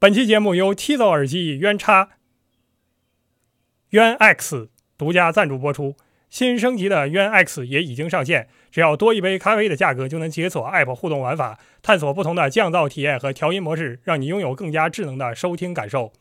[0.00, 2.08] 本期节目由 Tizo 耳机渊叉
[3.90, 5.94] 渊 X 独家赞助播出。
[6.30, 16.14] 新升级的渊 X 也已经上线，只要多一杯咖啡的价格，就能解锁 App 互动玩法，探索不同的降噪体验和调音模式，让你拥有更加智能的收听感受。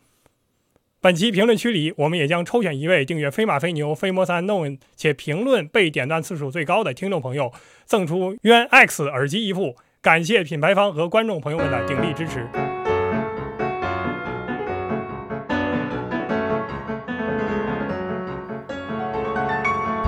[0.99, 7.53] 本期评论区里，我们也将抽选一位订阅飞马飞牛、飞摩三 Known 且评论被点赞次数最高的听众朋友，
[7.85, 9.77] 赠出渊 X 耳机一副。
[10.01, 12.45] 感谢品牌方和观众朋友们的鼎力支持。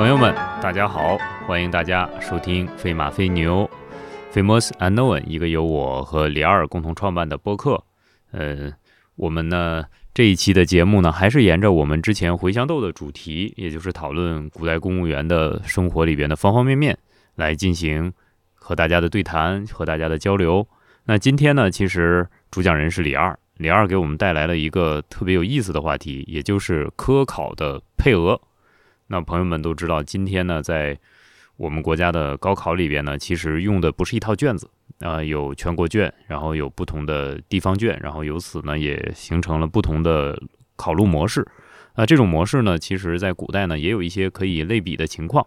[0.01, 0.33] 朋友们，
[0.63, 1.15] 大家好，
[1.45, 3.69] 欢迎大家收听飞马飞牛
[4.33, 7.83] （Famous Unknown） 一个由我和李二共同创办的播客。
[8.31, 8.73] 呃，
[9.15, 16.97] 我们呢这一期的节目呢，还是沿着我们之前茴香豆的主题，也就是讨论古代公务员的生活里边的方方面面
[17.35, 18.11] 来进行
[18.55, 20.67] 和大家的对谈和大家的交流。
[21.05, 28.41] 那今天呢，其实主讲人是李二，李二给我们带来了一个特别有意思的话题，也就是科考的配额。
[29.11, 30.97] 那朋友们都知道，今天呢，在
[31.57, 40.41] 我们国家的高考里边呢，其实用的不是一套卷子，啊，有全国卷，然后有不同的地方卷，然后由此呢，也形成了不同的
[40.77, 41.45] 考录模式。
[41.95, 45.45] 那这种模式呢，其实在古代呢，也有一些可以类比的情况。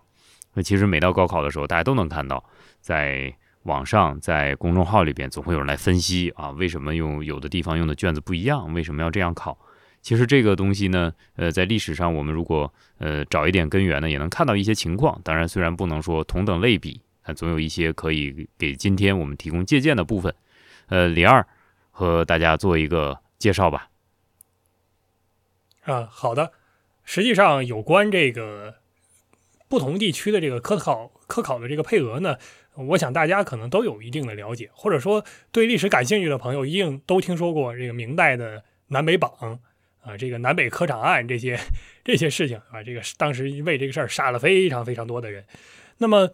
[0.52, 2.44] 那其实每到高考的时候，大家都能看到，
[2.82, 9.58] 在网上、在公众号里边，总会有人来分析啊，为什么用有的地方用的卷子不一样，为什么要这样考？
[10.04, 15.18] 其实这个东西呢，呃，在历史上我们如果呃找一点根源呢，也能看到一些情况。
[15.24, 20.34] 当然，虽然不能说同等类比，但总有一些可以给今天我们提供借鉴的部分。
[20.88, 21.46] 呃，李二
[21.90, 23.88] 和大家做一个介绍吧。
[25.84, 26.52] 啊，好的。
[27.04, 28.74] 实际上，有关这个
[29.68, 32.36] 不同地区的这个科考科考的这个配额呢，
[32.74, 39.60] 我想大家可能都有一定的了解，或者说对历史感兴趣的朋友一定都听说过这个明代的南北榜。
[40.04, 41.58] 啊，这个南北科场案这些
[42.04, 45.44] 这些事情啊，这个当时为这个事儿杀了非常非常多的人。
[45.98, 46.30] 那么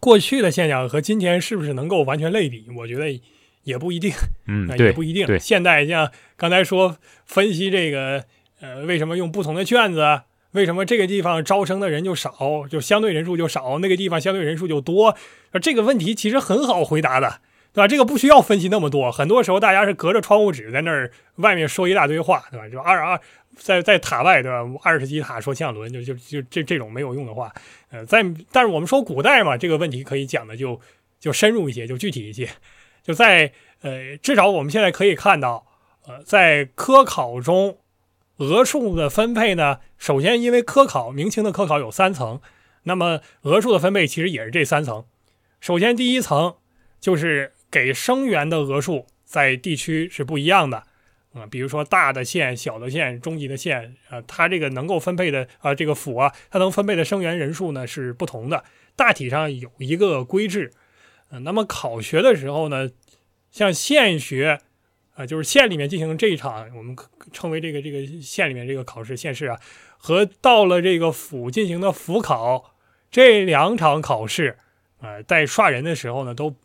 [0.00, 2.66] 过去的现象和今天是不是能够完全类比？
[2.76, 3.20] 我觉得
[3.64, 4.12] 也不一定，
[4.46, 5.38] 嗯，也不一定。
[5.40, 8.24] 现在像刚才说分析这个，
[8.60, 10.22] 呃，为什么用不同的卷子？
[10.52, 13.78] 为什么这个地方招生的人就少，就相对人数就少？
[13.80, 15.16] 那个地方相对人数就多？
[15.60, 17.40] 这个问题其实很好回答的。
[17.72, 17.86] 对吧？
[17.86, 22.68] 这个不需要分析那么多，很多时候大家是隔着窗户纸在那儿外面说一大堆话，对吧？
[22.68, 23.20] 就二二
[23.56, 24.64] 在在塔外，对吧？
[24.82, 27.52] 二十级塔说相轮，就就就这这种没有用的话，
[27.90, 30.80] 呃，在但是我们说古代嘛，这个问题可以讲的就
[31.20, 32.48] 就深入一些，就具体一些，
[33.02, 33.52] 就在
[33.82, 35.66] 呃，至少我们现在可以看到，
[36.06, 37.78] 呃，在科考中
[38.38, 42.40] 额数的分配呢，首先因为科考明清的科考有三层，
[42.84, 45.04] 那么额数的分配其实也是这三层，
[45.60, 46.56] 首先第一层
[47.00, 47.52] 就是。
[47.70, 50.84] 给生源的额数在地区是不一样的，
[51.34, 58.64] 啊，比如说大的县、小的县、中级的县，啊，它这个能够分配的啊，这个府啊，它能分配的生源人数呢是不同的，
[58.96, 60.72] 大体上有一个规制。
[61.30, 62.88] 呃，那么考学的时候呢，
[63.50, 64.60] 像县学，
[65.14, 66.96] 啊，就是县里面进行这一场，我们
[67.32, 69.60] 称为这个这个县里面这个考试县试啊，
[69.98, 72.74] 和到了这个府进行的府考
[73.10, 74.56] 这两场考试，
[75.00, 76.56] 啊，在刷人的时候呢都。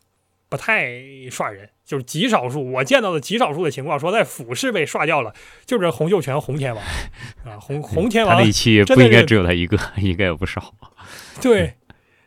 [0.54, 5.34] 不太刷人，就是极少数我见到的极少数的情况，说在府试被刷掉了，
[5.66, 6.84] 就是洪秀全洪天王
[7.44, 10.72] 啊，洪洪天王，他那一期不应该只有他一个，应该有不少。
[11.42, 11.74] 对，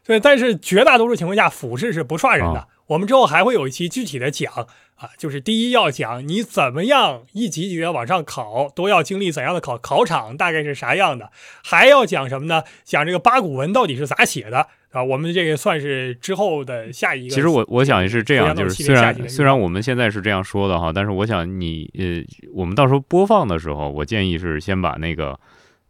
[0.04, 2.68] 对，但是绝大多数情况下，府试是不刷人的。
[2.88, 4.54] 我们之后还会有一期具体的讲
[4.96, 11.32] 啊，就是第一要讲你怎么样一级级的往上考，都要经历怎样的考考场，大概是啥样的，
[11.64, 12.64] 还要讲什么呢？
[12.84, 14.68] 讲这个八股文到底是咋写的。
[14.98, 17.30] 啊，我们这个算是之后的下一个。
[17.30, 25.40] 其实我我想是这样，就是虽然虽然我们现在是这样说的哈，但是我想你呃，我们到时候播放的时候，我建议是先把那个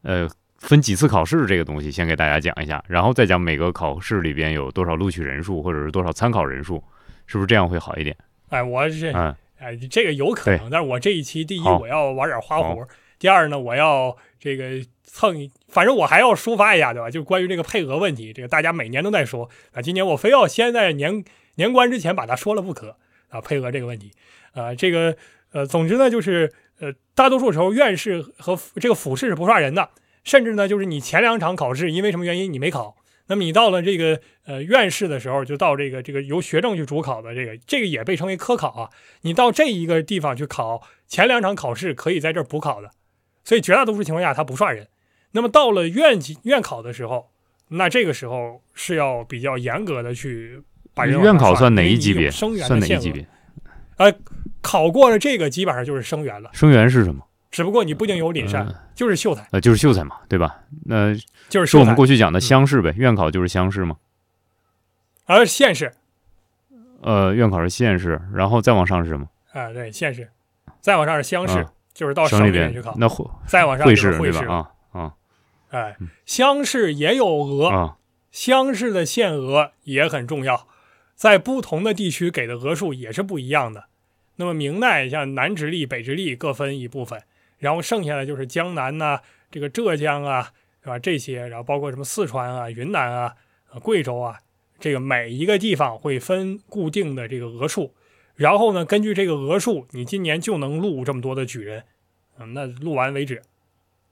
[0.01, 6.84] 呃分几次考试这个东西先给大家讲一下，然后再讲每个考试里边有多少录取人数或者是多少参考人数，
[7.28, 8.13] 是不是这样会好一点？
[8.50, 9.07] 哎，我是
[9.57, 12.85] 哎，这个有可能，但是我这一期第一我要玩点花活，
[13.17, 14.85] 第二呢，我要这个。
[15.09, 17.09] 蹭一，反正我还要抒发一下，对吧？
[17.09, 19.82] 就关于这个配额问题，这个大家每年都在说啊。
[19.82, 21.24] 今年我非要先在年
[21.56, 22.98] 年关之前把它说了不可
[23.30, 23.42] 啊。
[23.42, 24.12] 配额这个问题，
[24.54, 25.18] 啊，这个
[25.54, 29.90] 呃，总之呢，就是呃，大多数时候院士和这个府试是不刷人的，
[30.24, 38.90] 甚至呢，就是你前两场考试因为什么原因你没考，那么你到了这个呃院士的时候，就到这个这个由学政去主考的这个，这个也被称为科考啊。
[39.22, 42.92] 你到这一个地方去考前两场考试，可以在这儿补考的，
[43.44, 44.88] 所以绝大多数情况下他不刷人。
[45.32, 47.29] 那么到了院级院考的时候，
[47.70, 50.62] 那这个时候是要比较严格的去
[50.94, 52.32] 把人院考算哪一级别？
[52.32, 53.28] 算哪一级别？
[53.97, 54.14] 呃，
[54.62, 56.50] 考过了这个，基本上就是生源了。
[56.53, 57.24] 生源是什么？
[57.50, 60.59] 只不过你不仅有廪山，嗯就是秀才，呃，就是秀才嘛，对吧？
[60.85, 61.14] 那
[61.50, 63.96] 就是秀才是我们，过去讲的嗯乡试呗，院考就是乡试吗。
[65.26, 65.91] 而县试
[67.02, 69.28] 呃，院考是县试，然后再往上是什么？
[69.53, 70.30] 啊，对，县试，
[70.82, 74.70] 再往上是乡试，啊就是到省里边去考，那会再往上是会试啊
[75.69, 77.97] 哎，乡试也有额，啊，
[78.31, 80.67] 乡试的限额也很重要，
[81.16, 83.85] 在不同的地区给的额数也是不一样的。
[84.37, 87.22] 那么明代像南直隶、北直隶各分一部分，
[87.58, 90.53] 然后剩下的就是江南呐、这个浙江啊，
[90.84, 90.99] 是吧？
[90.99, 93.35] 这些，然后包括什么四川啊、云南啊、
[93.73, 94.40] 呃贵州啊，
[94.79, 97.93] 这个每一个地方会分固定的这个额数，
[98.35, 101.84] 然后呢，根据这个额数，你今年就能录这么多的举人，
[102.37, 103.41] 嗯，那录完为止。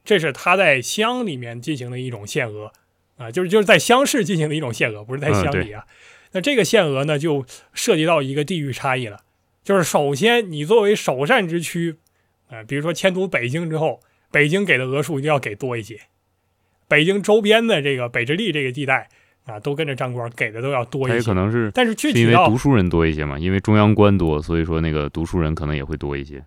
[0.05, 2.71] 这是他在乡里面进行的一种限额
[3.17, 5.83] 啊，就是就是在乡市进行的一种限额，不是在嗯乡里啊。
[6.31, 9.21] 那这个限额呢，就涉及到一个地域差异了。
[9.63, 11.95] 就是首先，你作为首善之区，
[12.49, 13.99] 啊，比如说迁都北京之后，
[14.31, 15.99] 北京给的额数一定要给多一些，
[16.87, 19.07] 北京周边的这个北直隶这个地带
[19.45, 21.21] 啊，都跟着张官给的都要多一些。
[21.21, 26.43] 可能是但是具是因为读书人多一些嘛，因为中央官多，所以说那个读书人可能也会多一些。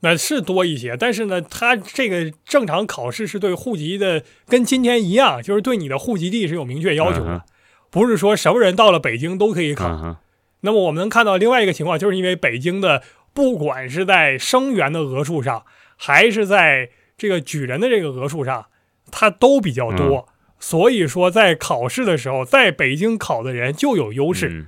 [0.00, 7.44] 那是多一些，但是呢，他这个正常考试是对户籍的，跟今天一样，就是对你的户籍地是有明确要求的，
[7.90, 10.18] 不是说什么人到了北京都可以考。
[10.62, 13.02] 那么我们能看到另外一个情况，就是因为北京的
[13.32, 15.64] 不管是在生源的额数上，
[15.96, 18.66] 还是在这个举人的这个额数上，
[19.10, 24.48] 它都比较多，所以说在考试的时候，在北京考的人就有优势。
[24.48, 24.66] 嗯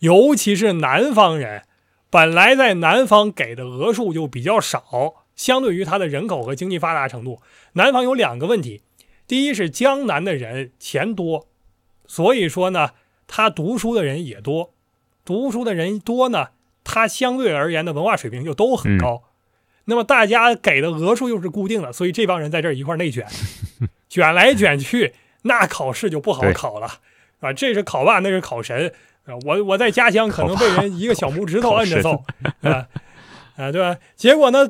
[0.00, 1.62] 尤其是南方人，
[2.16, 7.42] 本来在南方给的额数就比较少，相对于他的人口和经济发达程度，
[7.74, 8.80] 南方有两个问题：
[9.26, 11.46] 第一是江南的人钱多，
[12.06, 12.92] 所以说呢，
[13.26, 14.72] 他读书的人也多，
[15.26, 16.52] 读书的人多呢，
[16.82, 19.24] 他相对而言的文化水平就都很高。
[19.84, 23.26] 那么大家给的额数又是固定的，所以这帮人在这儿一块内卷，
[24.08, 26.86] 卷来卷去，那考试就不好考了
[27.40, 27.52] 啊！
[27.52, 28.94] 这是考霸，那是考神啊！
[29.44, 32.24] 我我在家乡可能被人一个小拇指头考摁着揍
[32.62, 32.86] 啊
[33.56, 33.96] 啊，对吧？
[34.14, 34.68] 结果呢，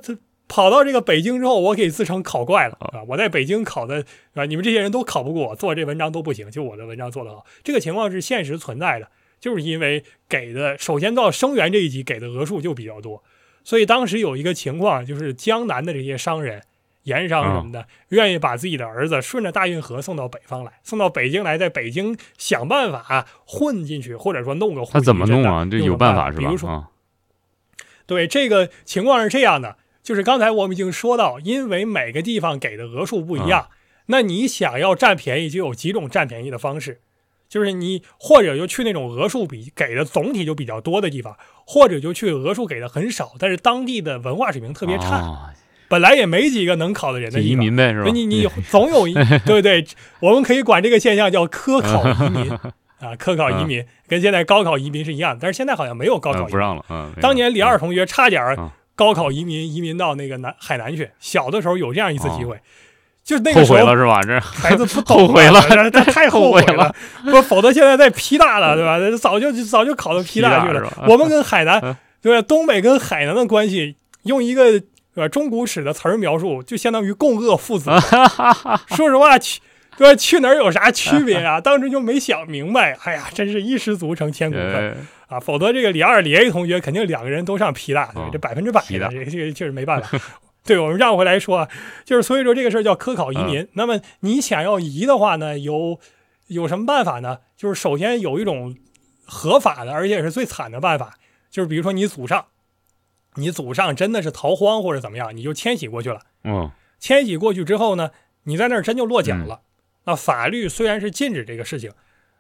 [0.49, 3.03] 跑到这个北京之后，我给自称考怪了啊！
[3.09, 4.05] 我在北京考的
[4.35, 7.45] 啊，你们这些人都考不过我，做这文章都不行，就我的文章做得好。
[7.65, 9.09] 这个情况是现实存在的，
[9.41, 13.23] 就是因为给的首先到生源这一级给的额数就比较多，
[13.65, 16.63] 所以当时有一个情况，就是江南的这些商人。
[17.07, 25.65] 盐商什么的，愿意把自己的儿子顺着大运河送到北方来，送到北京来，在北京想办法混进去，或者说弄个户籍他怎么弄啊？
[25.71, 26.39] 这有办法是吧？
[26.41, 26.89] 比如说，啊，
[28.07, 33.69] 对这个情况是这样的，就是刚才我们已经说到，因为每个地方给的额数不一样，
[34.07, 37.01] 那你想要占便宜，就有几种占便宜的方式，
[37.49, 45.55] 就是你或者就去那种额数比给的总体就比较多的地方，或者就去额数给的很少，但是当地的文化水平特别差，啊
[45.89, 47.41] 本来也没几个能考的人的。
[47.41, 48.11] 移民呗是吧？
[48.13, 49.15] 你你总有一
[49.47, 49.87] 对对，
[50.21, 52.51] 我们可以管这个现象叫科考移民
[53.01, 56.51] 啊，科考移民跟现在高考移民是一样的，但是现在好像没有高考移民。
[56.51, 58.57] 嗯不让了，嗯，当年李二同学差点
[58.95, 62.59] 高考移民移民到那个南海南去，小的时候有这样一次机会，
[63.23, 64.23] 就那个时候悔了是吧？
[64.23, 66.95] 这 孩子不懂后悔了这这太后悔了了，
[67.25, 68.99] 不，否则现在在皮大了，对吧？
[69.19, 70.91] 早就早就考到皮大去了。
[71.07, 72.41] 我们跟海南嗯，对吧？
[72.49, 74.83] 东北跟海南的关系，用一个
[75.17, 77.91] 对吧中古史的词儿描述，就相当于共恶父子。
[78.95, 79.63] 说实话，去
[79.97, 80.15] 对吧？
[80.15, 81.59] 去哪儿有啥区别啊？
[81.65, 82.93] 当时就没想明白。
[83.03, 84.95] 哎呀，真是一失足成千古恨
[85.29, 85.41] 呃啊！
[85.41, 90.21] 否则这个李二、李 A 同学肯定两个人都上皮大，对嗯这百分之百的，这个这个确实没办法。
[90.67, 91.69] 对我们绕回来说啊，
[92.05, 93.69] 就是所以说这个事儿叫科考移嗯民。
[93.73, 95.99] 那么你想要移的话呢，有
[96.49, 97.39] 有什么办法呢？
[97.57, 98.77] 就是首先有一种
[99.25, 101.15] 合法的，而且是最惨的办法，
[101.51, 102.45] 就是比如说你祖上，
[103.37, 106.21] 你祖上真的是逃荒或者怎么样，你就迁徙过去了。
[106.45, 108.11] 嗯迁徙过去之后呢，
[108.45, 109.61] 你在那儿真就落脚嗯了。
[110.05, 111.93] 那法律虽然是禁止这个事情，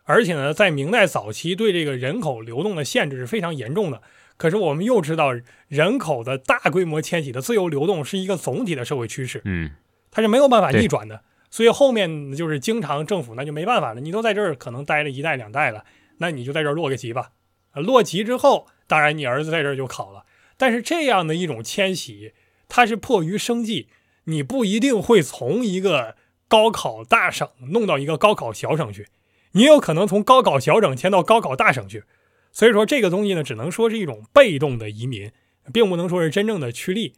[0.04, 4.00] 而且呢，在明代早期对这个人口流动的限制是非常严重的。
[4.38, 5.32] 可是我们又知道，
[5.68, 9.70] 人口的大规模迁徙的自由流动是一个总体的社会趋势，嗯
[10.10, 11.22] 它是没有办法逆转的。
[11.50, 15.84] 所以后面就是经常政府那就没办法了，你都在这儿可能待了一代两代了，
[16.18, 17.30] 那你就在这儿落个籍吧。
[17.70, 20.24] 啊，落籍之后，当然你儿子在这儿就考了。
[20.56, 22.32] 但是这样的一种迁徙，
[22.68, 23.88] 它是迫于生计，
[24.24, 26.16] 你不一定会从一个
[26.48, 29.08] 高考大省弄到一个高考小省去，
[29.52, 32.04] 你有可能从高考小省迁到高考大省去。
[32.52, 35.30] 所以说这个东西呢，只能说是一种被动的移民，
[35.72, 37.14] 并不能说是真正的趋利。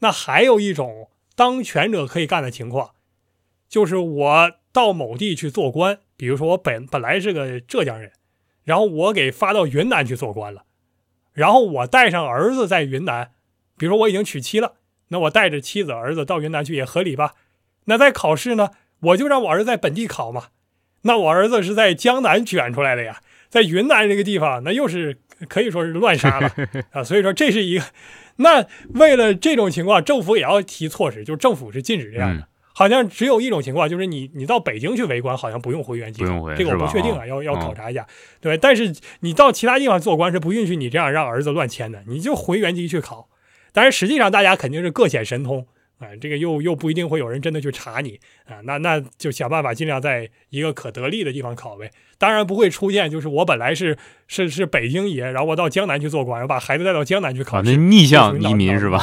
[0.00, 2.90] 那还有一种当权者可以干的情况，
[3.68, 8.12] 就是我到某地去做官，比如说我本本来是个浙江人，
[8.64, 10.64] 然后我给发到云南去做官了，
[11.32, 13.30] 然后我带上儿子在云南，
[13.78, 14.74] 比如说我已经娶妻了，
[15.08, 17.34] 那我带着妻子儿子到云南去也合理吧？
[17.86, 18.70] 那在考试呢，
[19.00, 20.48] 我就让我儿子在本地考嘛。
[21.02, 26.52] 那我儿子是在江南卷出来的呀，在云南这个地方，那又是可以说是乱杀了
[26.92, 27.02] 啊。
[27.02, 27.84] 所以说这是一个，
[28.36, 32.46] 那为了这种情况，政府也要提措施，就是政府是禁止这样的。
[32.72, 38.06] 好像只有一种情况，就是你你到北京去围观，好像不用回原籍，不用回，这个我不确定啊，要要考察一下，
[38.40, 43.28] 对但是你到其他地方做官是不允许你这样让儿子乱迁的，你就回原籍去考。
[43.72, 45.66] 但是实际上大家肯定是各显神通。
[46.02, 51.88] 啊，这个又又不一定会有人真的去查你啊，那那就想办法尽量在一个可得力的地方考呗。
[52.18, 59.00] 当然不会出现，就是我本来是是是北京爷，然后我到江南去做官，然后把孩子带到江南去考，那逆向移民是吧？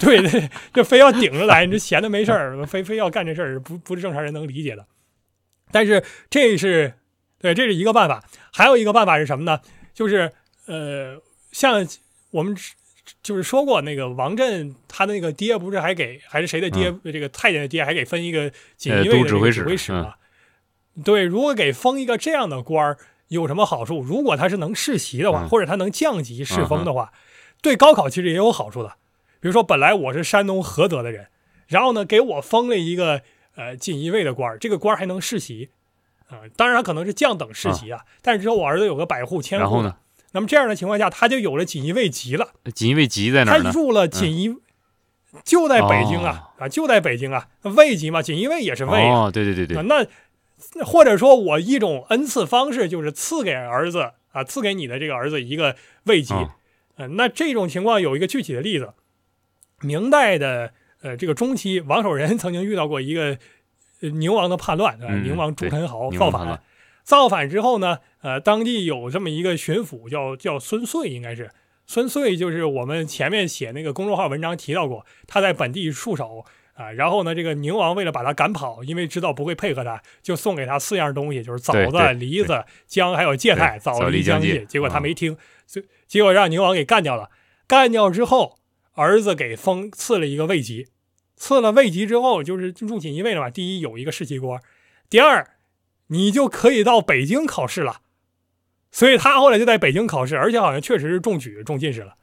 [0.00, 4.84] 对对，就非要顶着来，你这闲的没事儿，非非要干这事儿，不不是正常人能理解的。
[5.70, 6.94] 但是这是
[7.38, 9.60] 对，这是一个办法，还有一个办法是什么呢？
[9.94, 10.32] 就是
[10.66, 11.22] 呃，
[11.52, 11.86] 像
[12.32, 12.56] 我们。
[13.22, 16.94] 就是说过那个王振，他那个爹不是还给还是谁的爹？
[17.04, 20.14] 这个太监的爹还给分一个锦衣卫的指挥使吗？
[21.04, 22.98] 对，如果给封一个这样的官儿，
[23.28, 24.00] 有什么好处？
[24.00, 27.12] 如果他是能世袭的话，或者他能降级世封的话，
[27.62, 28.96] 对高考其实也有好处的。
[29.40, 31.28] 比如说，本来我是山东菏泽的人，
[31.68, 33.22] 然后呢，给我封了一个
[33.54, 35.70] 呃锦衣卫的官儿，这个官儿还能世袭
[36.28, 36.42] 啊。
[36.56, 39.96] 当然，他可能是降等世袭啊，但是之后我儿子有个百户千户，然后呢？
[40.32, 42.50] 那么这样的情况下，他就有了锦衣卫籍了。
[42.74, 43.64] 锦衣卫籍在哪呢？
[43.64, 44.54] 他入了锦衣，
[45.44, 47.48] 就在北京啊啊，就在北京啊。
[47.62, 49.30] 卫籍嘛，锦衣卫也是卫啊。
[49.30, 49.82] 对对对对。
[49.82, 56.34] 那或者说我一种恩赐方式就是赐给儿子啊，赐给你的这个儿子一个卫籍。
[56.96, 58.92] 嗯，那这种情况有一个具体的例子，
[59.80, 63.38] 明代的呃这个中期，王守仁 曾经遇到过一个
[64.00, 66.60] 宁王的叛乱，宁王朱宸濠造反。
[67.04, 71.52] 造反之后呢，呃，当地有这么一个巡抚，叫叫孙遂，应该是
[71.86, 76.44] 孙遂，就是我们前面写那个公众号文章提到过，他在本地戍守
[76.74, 76.90] 啊。
[76.90, 84.64] 然后呢，这个宁王为了把他赶跑，因为知道不会配合他，就送给他四样东西，就是枣子、梨子、姜，还有芥菜，枣梨姜芥。
[84.66, 87.30] 结果他没听，结结果让宁王给干掉了。
[87.68, 88.58] 干掉之后，
[88.94, 90.88] 儿子给封赐了一个位级，
[91.36, 93.48] 赐了位级之后，就是入锦衣卫了嘛。
[93.48, 94.60] 第一有一个世袭官，
[95.08, 95.54] 第二。
[96.10, 98.00] 你就可以到北京考试了，
[98.90, 102.14] 所以他后来就在北京考试，而且好像确实是中举、中进士了，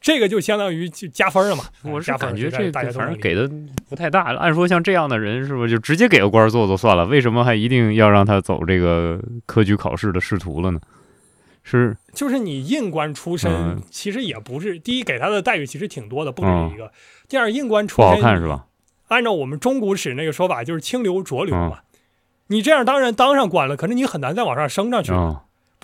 [0.00, 1.64] 这个就相当于就加分了嘛。
[1.84, 3.50] 我是感觉这反正给的
[3.88, 4.22] 不太大。
[4.36, 7.06] 按说像这样的人，是不是就直接给个官做做算了？
[7.06, 10.80] 为什么还一定要让他走这个科举考试的仕途了呢？
[11.62, 16.92] 是，就是你印官出身，其实也不是第一给他的待遇其实挺多的，不止一个。
[17.26, 18.66] 第二，印官出身不好看是吧？
[19.08, 21.80] 按照我们中古史那个说法，就是清流浊流嘛。
[22.48, 25.10] 你这样当然当上官了，可是你很难再往上升上去。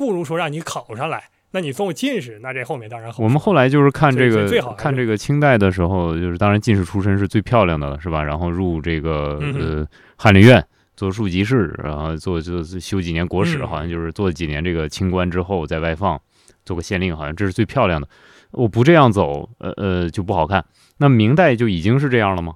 [0.03, 3.23] 不如说让你考上来，那你送进士，那这后面当然好。
[3.23, 8.21] 我们后来就是看这个，最好看这个清代的时候，就是当然进士出身是最漂亮的了，是吧？
[8.21, 10.67] 然后入这个呃翰林院
[10.97, 16.21] 做庶吉士，然后做就修几年国史，好像就是做几年这个清官之后再外放，
[16.65, 18.09] 做个县令，好像这是最漂亮的。
[18.51, 20.65] 我不这样走，呃呃就不好看。
[20.97, 22.55] 那明代就已经是这样了吗？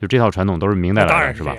[0.00, 1.54] 就这套传统都是明代来的，是吧？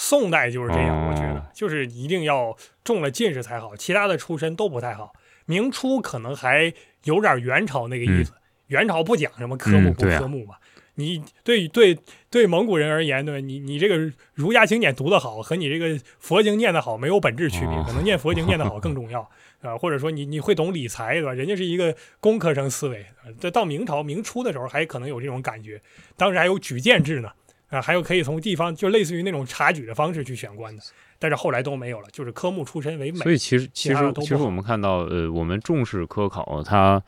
[0.00, 5.12] 宋代就是这样，我觉得就是一定要中了进士才好，其他的出身都不太好。
[5.44, 8.32] 明初可能还有点元朝那个意思，
[8.68, 10.54] 元朝不讲什么科目不科目嘛。
[10.94, 11.98] 你对对
[12.30, 19.28] 对蒙古人而言，对你你这个儒家经典读得好，和你这个佛经念得好没有本质区别，可能念佛经念得好更重要
[19.62, 19.76] 啊。
[19.76, 21.32] 或者说你你会懂理财，对吧？
[21.32, 23.04] 人家是一个工科生思维。
[23.40, 25.80] 这到明朝明初的时候，还可能有这种感觉，
[26.16, 27.30] 当时还有举荐制呢。
[27.68, 30.82] 啊，还有可以从地方，就类似于那种察举的方式去选官的，
[31.18, 33.18] 但是后来都没有了，就是科目出身为美。
[33.18, 37.02] 所以其实其实其实我们看到，呃，我们重视科考，它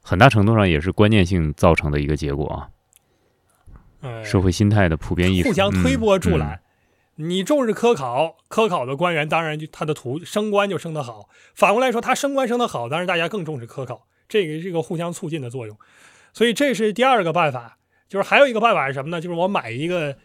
[0.00, 2.70] 很大程度上也是观念性造成的一个结果啊。
[4.00, 6.60] 呃，社会心态的普遍意识，互相推波助澜。
[7.16, 11.28] 你重视科考，科考的官员当然就他的图升官就升得好。
[11.54, 15.76] 反过来说，他升官升得好，当然大家更重视科考，这个是个互相促进的作用。
[16.32, 17.76] 所以这是第二个办法。
[18.08, 19.20] 就是还有一个办法是什么呢？
[19.20, 20.16] 就是我买一个，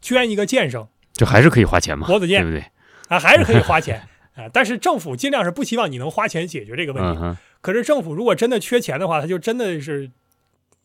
[0.00, 2.64] 捐一个剑圣，就还是可以花钱嘛，国子监，对不对？
[3.08, 4.06] 啊，还是可以花钱
[4.36, 4.48] 啊。
[4.52, 7.38] 但是政府尽量是不希望你能花钱解决这个问题。
[7.60, 10.10] 可是政府如果真的缺钱的话，他就真的是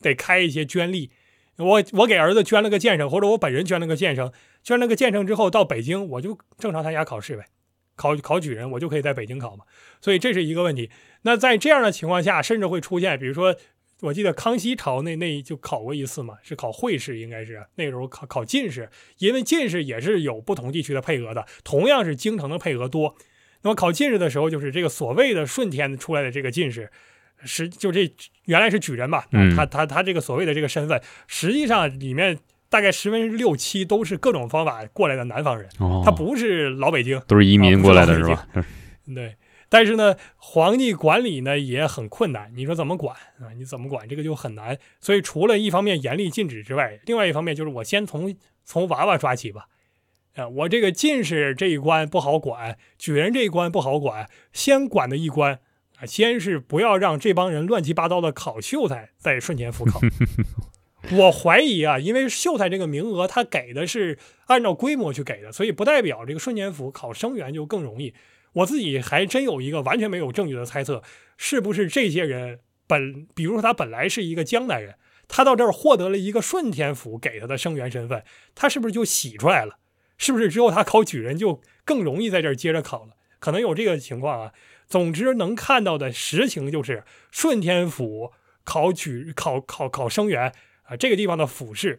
[0.02, 1.12] 得开一些捐力。
[1.58, 4.32] 我我给儿子捐了个剑圣，或者我本人捐了个剑圣，
[4.64, 7.46] 捐了个剑圣之后到北京，我就正常参加考试呗，
[7.96, 9.66] 考考举人，我就可以在北京考嘛。
[10.02, 10.90] 所以这是一个问题。
[11.24, 13.56] 那在这样的情况下，甚至会出现，比如说。
[14.02, 23.16] 我记得康熙朝那那就考过一次嘛，是考会试，应该是那时候考考进士，因为进士也是有不同地区的配额的，同样是京城的配额多。
[23.62, 26.92] 那么考进士的时候，就是这个所谓的顺天出来的这个进士，
[27.44, 28.14] 实就这
[28.46, 32.38] 原来是举人吧，嗯他他他这个所谓的这个身份，实际上里面
[32.70, 38.46] 大概十分之六七都是各种方法过来的南方人，哦，他不是老北京，都是移民过来的是吧？
[39.14, 39.34] 对。
[39.70, 43.54] 但是呢，皇帝管理呢也很困难，你说怎么管啊？
[43.58, 44.78] 你怎么管这个就很难。
[45.02, 49.68] 所以除了一方面严厉禁止之外，另外一方面就是我先从从娃娃抓起吧。
[50.36, 55.60] 啊，我这个进士这一关不好管，举人这一关不好管，先管的一关
[55.98, 60.02] 啊，先是不要让这帮人乱七八糟的考秀才在顺天府考。
[61.12, 64.18] 我怀疑啊，因为秀才这个名额他给的是
[64.48, 68.14] 按照规模去给的，所以不代表这个顺天府考生源就更容易。
[68.56, 71.02] 我自己还真有一个完全没有证据的猜测，
[71.38, 74.96] 是不是这些人本，比如说他本来是一个江南人，
[75.28, 79.78] 他到这儿获得了一个顺天府给他的生源身份，他是不是就洗出来了？
[80.18, 83.14] 是不是之后他考举人就更容易在这儿接着考了？
[83.40, 84.52] 可能有这个情况啊。
[84.88, 88.32] 总之能看到的实情就是顺天府
[88.64, 91.98] 考举考考考生源啊，这个地方的府试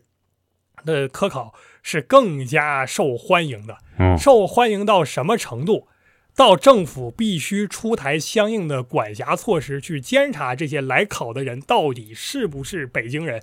[0.84, 3.76] 的科考是更加受欢迎的。
[3.98, 5.88] 嗯受欢迎到什么程度？
[6.36, 13.42] 到政府必须出台相应的管辖措施去监察这些来考的人到底是不是北京人。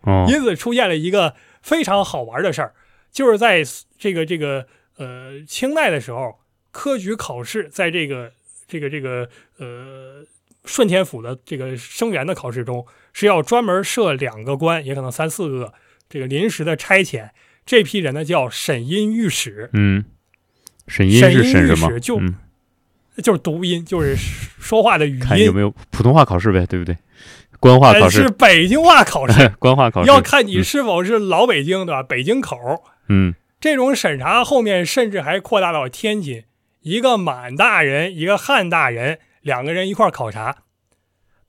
[0.00, 2.72] 哦因此出现了一个非常好玩的事儿，
[3.12, 3.62] 就是在
[3.98, 4.66] 这个这个
[4.96, 8.32] 呃清代的时候，科举考试在这个
[8.66, 9.28] 这个这个
[9.58, 10.24] 呃
[10.64, 15.74] 顺天府的这个生源的考试中，是要专门设两个官，也可能三四个
[16.08, 17.28] 这个临时的差遣。
[17.66, 20.06] 这批人呢叫审音御史，嗯，
[20.86, 21.98] 审音是审什么？
[22.00, 22.34] 就嗯
[23.22, 25.20] 就是读音，就是说话的语音。
[25.20, 26.96] 看有没有普通话考试呗，对不对？
[27.58, 32.02] 官话考呃是试，北京话考试， 官话考试要看你是否是老北京，对吧？
[32.02, 32.56] 北京口。
[33.08, 36.44] 嗯这种审查后面甚至还扩大到天津，
[36.80, 40.58] 一个满大人，一个汉大人，两个人一块儿考察。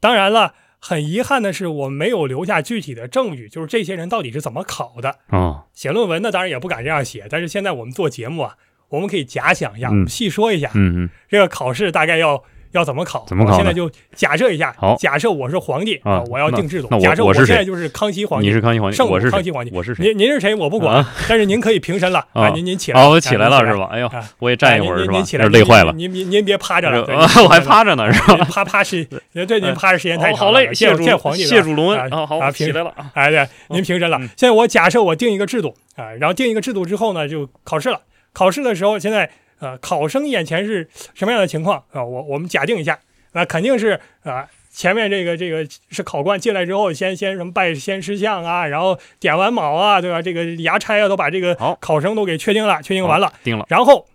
[0.01, 5.19] 当然了，很遗憾的是，我没有留下具体的证据，就是这些人到底是怎么考的。
[5.29, 8.57] 哦写论文呢，当然也不敢这样写，但是现在我们做节目啊，
[8.92, 13.24] 我们可以假想一下，细说一下、嗯嗯这个考试大概要要怎么考。
[13.25, 16.90] 怎么考现在就假设一下，好假设我是皇帝啊我要定制度。
[17.00, 20.04] 假设我现在就是康熙皇帝，你是康熙皇帝，圣母我是康熙皇帝我是谁？
[20.06, 23.88] 您您是谁我不管，啊但是您可以平身了啊您您起来哦，我起来了是吧？
[23.94, 25.12] 哎呦啊，我也站一会儿是吧？
[25.14, 28.36] 您您起来，累坏了，您您您您别趴着了，啊我还趴着呢是吧？
[28.36, 29.08] 您趴趴时，
[29.48, 34.18] 对您趴着时间太长了，哦好嘞，谢见主见皇帝谢主隆恩啊啊，好，起来了啊，哎，对，您平身了。
[34.18, 38.01] 嗯现在我假设我定一个制度啊，然后定一个制度之后呢，就考试了。
[38.33, 42.03] 考试的时候，现在呃，考生眼前是什么样的情况啊？
[42.03, 43.00] 我我们假定一下，
[43.33, 44.48] 那肯定是啊。
[44.74, 50.22] 前面这个这个是考官进来之后，先先什么拜先师像啊，然后点完卯啊，对吧？
[50.22, 53.33] 这个牙差啊，都把这个考生都给确定了，确定完了。
[53.44, 54.07] 定了然后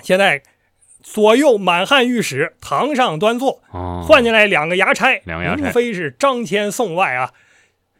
[0.00, 0.44] 现在
[1.02, 7.32] 左右满汉御史堂上端坐，哦，换进来两个牙差，两个衙差无非是张骞送外啊。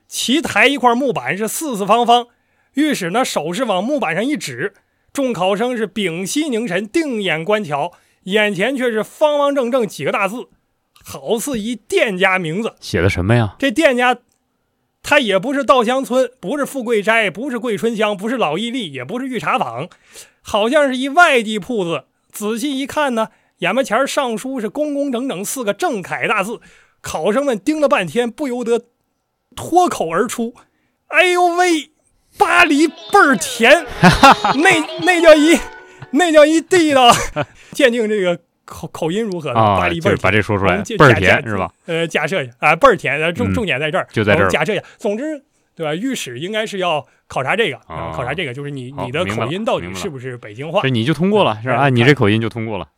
[0.06, 2.28] 齐抬一块木板是四四方方，
[2.74, 4.74] 御史呢手是往木板上一指，
[5.12, 7.92] 众考生是屏息凝神，定眼观瞧，
[8.24, 10.48] 眼前却是方方正正几个大字，
[11.02, 12.74] 好似一店家名字。
[12.80, 13.56] 写的什么呀？
[13.58, 14.18] 这店家，
[15.02, 19.88] 他也不是稻香村，不是富贵斋，不是桂春香，不是老义利，也不是御茶坊，
[20.42, 22.04] 好像是一外地铺子。
[22.30, 26.60] 仔细一看呢，眼巴前上书是工工整整四个正楷大字，
[27.00, 28.84] 考生们盯了半天，不由得
[29.56, 30.54] 脱口而出
[31.08, 31.90] ：“哎呦喂，
[32.40, 33.70] 巴黎倍儿甜！”
[34.58, 35.56] 那那叫一
[36.12, 37.08] 那叫一地道。
[37.72, 39.54] 鉴定这个口口音如何呢？
[39.54, 40.22] 巴啊，黎倍儿甜。
[40.22, 41.70] 把这说出来倍儿甜是吧？
[41.86, 44.82] 呃，假设一下啊，倍儿甜，呃，重嗯重点在这儿，就在这儿假设一下。
[44.98, 45.42] 总之，
[45.76, 45.94] 对吧？
[45.94, 50.88] 御史应该是要考察这个，哦考察这个，就是你你的口音到底是不是北京话这？
[50.90, 51.88] 你就通过了，是吧？
[51.88, 52.88] 你这口音就通过了。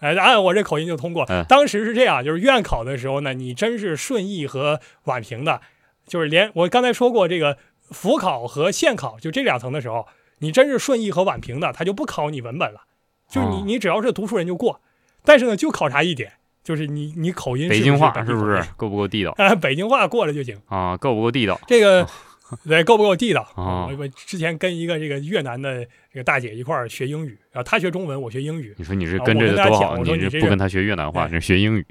[0.00, 1.44] 哎，按我这口音就通过嗯。
[1.48, 5.60] 当时是这样，就是院考的时候呢，你真是顺义和宛平的，
[6.06, 7.58] 就是连我刚才说过这个
[7.90, 10.06] 府考和县考，就这两层的时候，
[10.38, 12.82] 你真是顺义和宛平的，他就不考你文本了，
[13.28, 14.80] 就你哦你只要是读书人就过。
[15.24, 16.32] 但是呢，就考察一点，
[16.64, 19.54] 就是你你口音是不是北京话是不是够不够地道啊？
[19.54, 20.58] 北京话过了就行。
[20.68, 20.96] 啊？
[20.96, 21.60] 够不够地道？
[21.66, 22.06] 这个
[22.66, 23.42] 对够不够地道？
[23.54, 28.74] 啊我我之前跟一个这个越南的这个大姐一块儿学英语，然后她学中文，我学英语。
[28.78, 31.86] 你说你这啊跟我跟他讲着多好，这我说你这个不跟她学越南话，你是学英语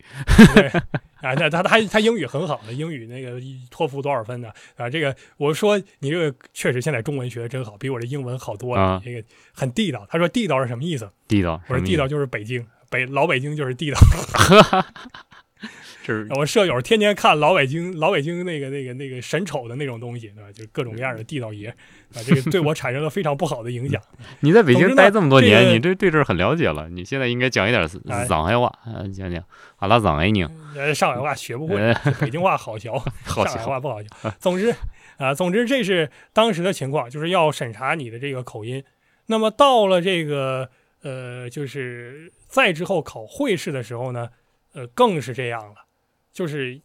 [0.55, 0.67] 对
[1.21, 4.49] 啊，那她她她英语很好的，英语那个托福多少分呢？
[4.77, 8.81] 啊，这个我说你这个确实现在中文学的真好，比我这英文好多了。
[8.81, 10.05] 啊这个很地道。
[10.09, 11.09] 她说地道是什么意思？
[11.27, 11.61] 地道。
[11.67, 13.97] 我说地道就是北京，北老北京就是地道。
[16.03, 20.51] 这是我舍友天天看老北京老北京那个那个那个神丑的那种东西，对吧？
[20.51, 21.67] 就是各种各样的地道爷
[22.13, 24.01] 啊，这个对我产生了非常不好的影响。
[24.39, 26.89] 你在北京待这么多年，这个你这对这儿很了解了。
[26.89, 29.43] 你现在应该讲一点哎上海话，啊，讲讲
[29.77, 32.89] 阿拉上海人， 呃，上海话学不会哎，北京话好学，
[33.25, 34.07] 好上海话不好学。
[34.39, 34.73] 总之
[35.17, 38.83] 啊，总之这是当时的情况，就是要审查你的这个口音。
[39.25, 40.69] 那么到了这个
[41.03, 44.29] 呃，就是再之后考会试的时候呢，
[44.73, 45.85] 呃，更是这样了，
[46.31, 46.81] 就是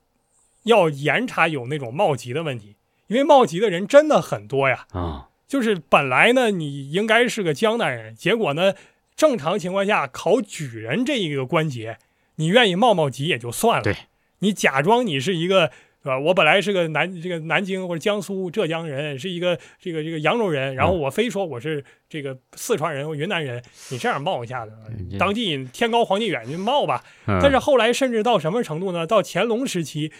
[0.64, 4.86] 要严查有那种冒级的问题，因为冒级的人真的很多呀。
[4.92, 8.74] 啊，就是本来呢，你应该是个江南人，结果呢，
[9.14, 11.98] 正常情况下考举人这一个关节，
[12.36, 13.94] 你愿意冒冒级也就算了，对，
[14.38, 15.70] 你假装你是一个，
[16.04, 16.18] 是吧？
[16.18, 24.72] 我本来是个南这个南京或者江苏、浙江人，是一个这个这个扬州人，然后我非说我是这个四川人或云南人，你这样冒一下子，
[25.18, 27.02] 当地天高皇帝远，你冒吧。
[27.26, 29.06] 嗯但是后来甚至到什么程度呢？
[29.06, 30.12] 到乾隆时期，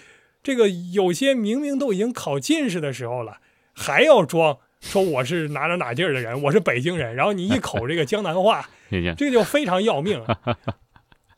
[0.43, 3.41] 这个有些明明都已经考进士的时候了，
[3.75, 8.71] 还要装说我是哪哪哪地儿的人，我是北京人，然后你一口这个江南话，
[9.19, 10.39] 这就非常要命了。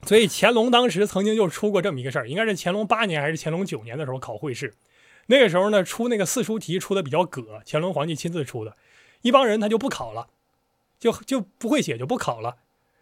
[0.06, 4.72] 所以乾隆当时曾经就出过这么一个事儿，应该是乾隆八年还是乾隆九年的时候考会试，
[5.26, 8.76] 那个时候呢出那个四书题出的比较葛，乾隆皇帝亲自出的，
[9.22, 10.28] 一帮人他就不考了，
[10.98, 12.58] 就就不会写就不考了，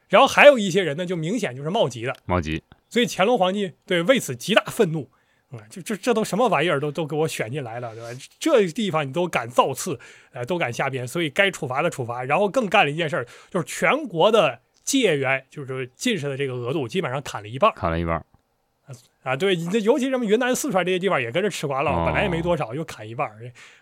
[0.09, 2.17] 然后还有一些人呢就明显就是冒级的。
[2.25, 5.11] 冒级，所以乾隆皇帝对为此极大愤怒，
[5.51, 8.21] 啊、就这这都什么玩意儿都都给我选进来了，对吧？
[8.41, 10.01] 这地方你都敢造次，
[10.33, 18.23] 呃，都敢瞎编，所以该处罚的处罚，然后更干了一件事儿，就是全国的解元，就是进士的这个额度基本上砍了一半砍了一半，
[19.23, 19.35] 啊。
[19.35, 23.27] 对，你这尤其什么云南、四川这些地方也跟着吃瓜了，哦本来也没多少，又砍一半，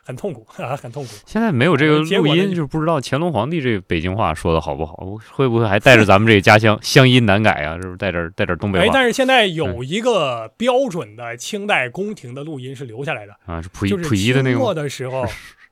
[0.04, 1.10] 很痛苦啊，很痛苦。
[1.26, 4.94] 现在没有这个录音，就就不知道乾隆皇帝这个北京话说的好不好，
[5.32, 7.74] 会不会还带着咱们这个家乡乡音难改啊？
[7.74, 13.60] 是不是带点带点东北哎，话但是现在有一个标准的清代宫廷的录音是留下来的，啊？
[13.60, 15.26] 是溥仪溥仪的那个末的时候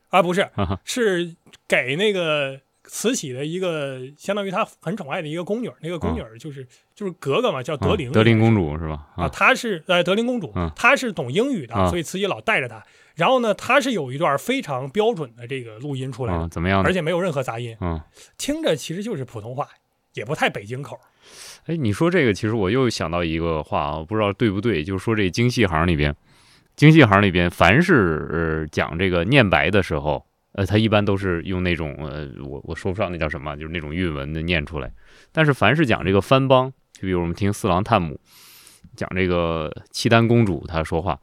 [0.08, 1.36] 啊，不是啊，是
[1.68, 2.58] 给那个
[2.92, 9.06] 慈禧的一个相当于她很宠爱的一个宫女，那个宫女就是、就是格格嘛，叫德龄、啊德龄公主是吧？
[9.16, 12.84] 啊，她是呃德龄公主嗯，她是懂英语的，啊所以慈禧老带着她。
[13.14, 16.92] 然后呢，她是有一段非常标准的这个录音出来怎么样而？
[16.92, 18.00] 且没有任何杂音，嗯，
[18.36, 19.68] 听着其实就是普通话，
[20.14, 20.98] 也不太北京口。
[21.66, 26.12] 哎，你说这个，其实我又想到一个话啊，不知道对不对，就是说这京戏行里边，
[26.74, 34.92] 京戏行里边，凡是呃讲这个念白的时候，呃，他一般都是用那种呃，我我说不上那叫什么，就是那种韵文的念出来。
[35.32, 38.20] 但是凡是讲这个番邦，就比如我们听四郎探母
[38.96, 41.18] 讲这个契丹公主她说话，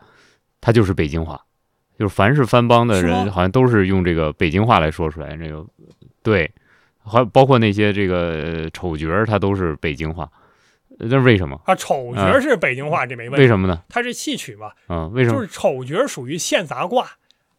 [0.61, 1.41] 她就是北京话，
[1.99, 5.35] 就是凡是番邦的人，好像都是用这个北京话来说出来。
[5.35, 5.65] 这个
[6.23, 6.49] 对，
[7.03, 10.23] 还包括那些这个呃丑角儿，他都是北京话。
[10.99, 11.61] 呃那是为什么？
[11.65, 13.41] 啊，丑角是北京话，这没问题。
[13.41, 13.83] 为什么呢？
[13.87, 15.35] 它是戏曲嘛，嗯，为什么？
[15.35, 17.05] 就是丑角属于现杂卦，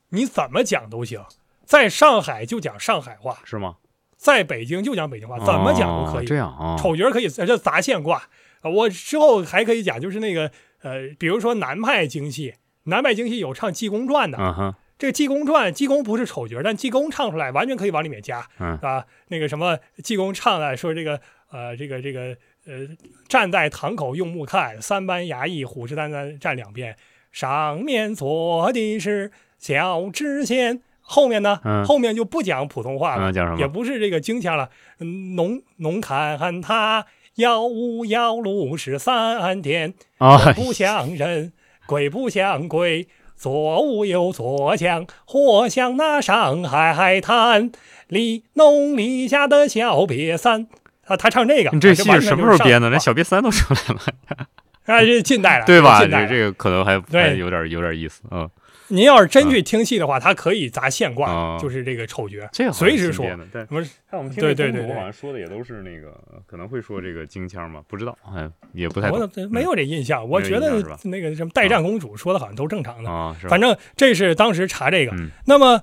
[0.09, 1.21] 你怎么讲都行。
[1.69, 3.77] 在上海就讲上海话，是吗？
[4.17, 6.25] 在北京就讲北京话，怎么讲都可以。
[6.25, 8.23] 哦这样啊，丑角可以，这杂线卦。
[8.63, 10.51] 啊我之后还可以讲，就是那个
[10.81, 12.55] 呃，比如说南派京戏，
[12.85, 22.35] 南派京戏有唱济公传的，嗯哼，这个济公传，济公不是丑角，但济公唱出来完全可以往里面加，嗯啊，那个什么济公唱的说这个呃这个这个
[22.67, 22.89] 呃
[23.29, 26.97] 站在堂口用目看，三班衙役虎视眈眈站两边，
[27.31, 31.85] 上面坐的是小知县，后面呢，嗯。
[31.85, 33.59] 后面就不讲普通话了，嗯，讲什么？
[33.59, 34.69] 也不是这个京腔了，
[35.01, 41.53] 嗯侬侬看他幺五幺路十三天，啊，不像人，
[41.87, 47.71] 鬼不像鬼，左屋右左强，或像那上海海滩
[48.09, 50.67] 里弄里下的小瘪三。
[51.07, 52.91] 啊，他唱这个，你这戏是什么时候编的？
[52.91, 54.47] 连小瘪三都出来了，
[54.85, 56.05] 啊，这近代了，对吧？
[56.05, 57.01] 这这个可能还有
[57.49, 58.47] 点有点意思，嗯，
[58.89, 61.59] 您要是真去听戏的话，他可以砸现挂，啊。
[61.59, 62.39] 就是这个丑角，
[62.73, 63.27] 随时说。
[63.53, 63.67] 对。
[64.11, 64.71] 这公主对对。
[64.87, 69.21] 我好像说的也都是那个，可能会说这个京腔嘛，不知道，哎，也不太懂。
[69.21, 75.13] 我没有这印象，我觉得那个什么代战公主说的好像都正常的，啊，反正这是当时查这个。
[75.13, 75.31] 嗯。
[75.47, 75.83] 那么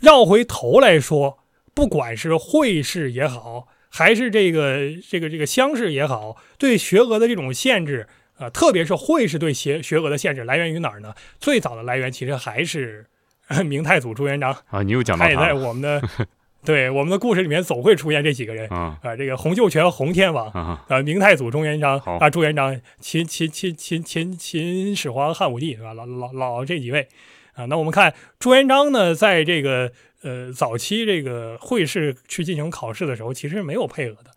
[0.00, 1.38] 绕回头来说，
[1.74, 8.06] 不管是会试也好，还是这个这个这个乡试也好，对学额的这种限制，
[8.38, 11.14] 呃，特别是会试对学学额的限制来源于哪儿呢？
[11.38, 13.06] 最早的来源其实还是、
[13.48, 16.02] 呃明太祖朱元璋，啊，你又讲到他也在我们的
[16.64, 20.48] 对我们的故事里面总会出现这几个人啊啊、这个洪秀全洪天王。
[20.50, 25.94] 啊啊，明太祖朱元璋好啊，朱元璋、秦秦秦秦秦秦始皇、汉武帝，是吧？
[25.94, 27.08] 老老老这几位
[27.54, 27.66] 啊。
[27.66, 34.32] 那我们看朱元璋呢，在这个呃早期这个会试去进行考试的时候，其实没有配额的，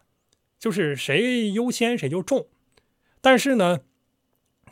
[0.59, 2.45] 就是谁优先谁就中。
[3.21, 3.79] 但是呢，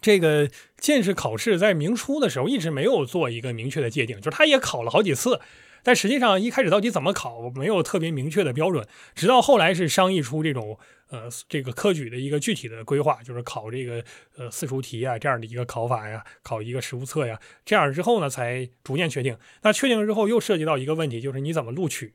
[0.01, 5.39] 这个进士考试在明初的时候一直没有做一个明确的界定，就是他也考了好几次，
[5.83, 10.77] 但实际上一开始到底怎么考没有特别明确的标准，直到后来是商议出这种
[11.09, 14.03] 呃这个科举的一个具体的规划，就是考这个
[14.37, 19.37] 呃四书题啊这样的一个考法呀，考一个实物测呀，这样之后呢才逐渐确定。
[19.61, 22.13] 那确定之后又涉及到一个问题，就是你怎么录取？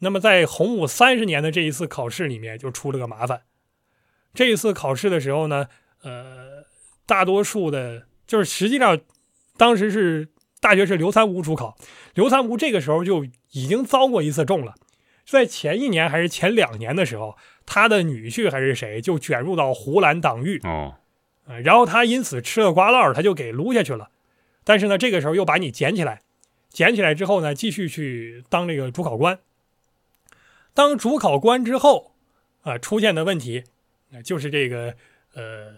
[0.00, 3.42] 那么在洪武三十年的这一次考试里面就出了个麻烦。
[4.34, 5.68] 这一次考试的时候呢，
[6.02, 6.53] 呃，
[7.06, 8.98] 大多数的，就是实际上，
[9.56, 10.28] 当时是
[10.60, 11.76] 大学是刘三五主考，
[12.14, 14.74] 刘三五这个时候就已经遭过一次重了，
[15.26, 17.36] 在前一年还是前两年的时候，
[17.66, 20.94] 他的女婿还是谁就卷入到湖兰党狱，哦，
[21.62, 24.10] 然后他因此吃了瓜烙，他就给撸下去了。
[24.64, 26.22] 但是呢，这个时候又把你捡起来，
[26.70, 29.38] 捡起来之后呢，继续去当这个主考官。
[30.72, 32.12] 当主考官之后，
[32.62, 33.64] 啊，出现的问题。
[34.22, 34.94] 就是这个，
[35.34, 35.74] 呃，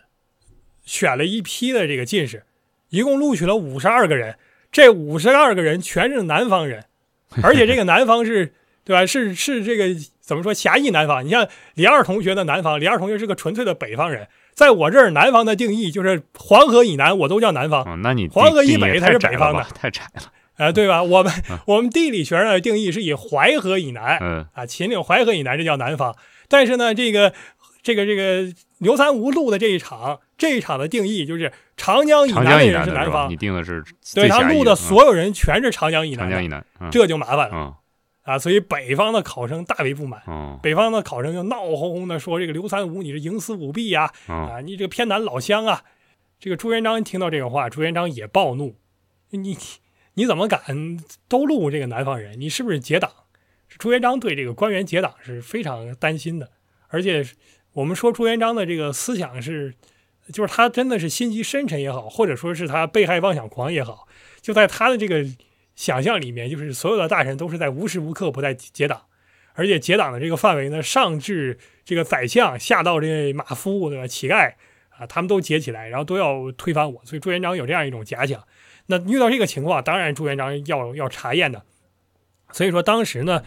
[0.87, 2.45] 选了一批的这个进士，
[2.89, 4.37] 一共录取了五十二个人，
[4.73, 6.85] 这五十二个人全是南方人，
[7.43, 9.05] 而且这个南方是，对吧？
[9.05, 10.55] 是是这个怎么说？
[10.55, 11.23] 狭义南方。
[11.27, 21.03] 你像李二同学的南方，李二同学是个纯粹的北方人，在我这儿，南方的定义就是黄河以南我都叫南方，哦，那你黄河以北才是北方的，太窄了，呃，对吧？
[21.03, 21.33] 我们
[21.67, 26.17] 我们地理学上的定义是以淮河以南，嗯啊，秦岭淮河以南这叫南方，
[26.49, 27.33] 但是呢，这个。
[27.83, 33.83] 这个这个刘三无录的这一场，这一场的定义就是长江以南的人是南方，你定的是
[34.15, 37.79] 对他录的所有人全是长江以南，长江以南，这就麻烦了
[38.23, 38.39] 啊！
[38.39, 40.23] 所以北方的考生大为不满，
[40.63, 45.83] 北方的考生就闹哄哄的说：“这个刘三五你是营私舞弊呀，啊，你这个偏袒老乡啊！”
[46.39, 48.77] 这个朱元璋听到这个话，朱元璋也暴怒
[49.31, 49.57] ：“你
[50.15, 50.61] 你怎么敢
[51.29, 52.39] 都录这个南方人？
[52.39, 53.11] 你是不是结党？”
[53.79, 56.51] 朱元璋对这个官员结党是非常担心的，
[56.89, 57.25] 而且。
[57.73, 59.75] 我们说朱元璋的这个思想是，
[60.33, 64.09] 就是他真的是心机深沉也好，或者说是他被害妄想狂也好，
[64.41, 65.25] 就在他的这个
[65.75, 69.03] 想象里面，就是所有的大臣都是在无时无刻不在结党，
[69.55, 74.55] 而且结党的这个范围呢，上至这个宰相，下到这马夫对吧，乞丐
[74.91, 78.43] 啊，他们都结起来，然后都要推翻我，所以朱元璋有这样一种假想。
[78.87, 81.63] 那遇到这个情况，当然朱元璋要要查验的。
[82.53, 83.43] 所以说当时呢，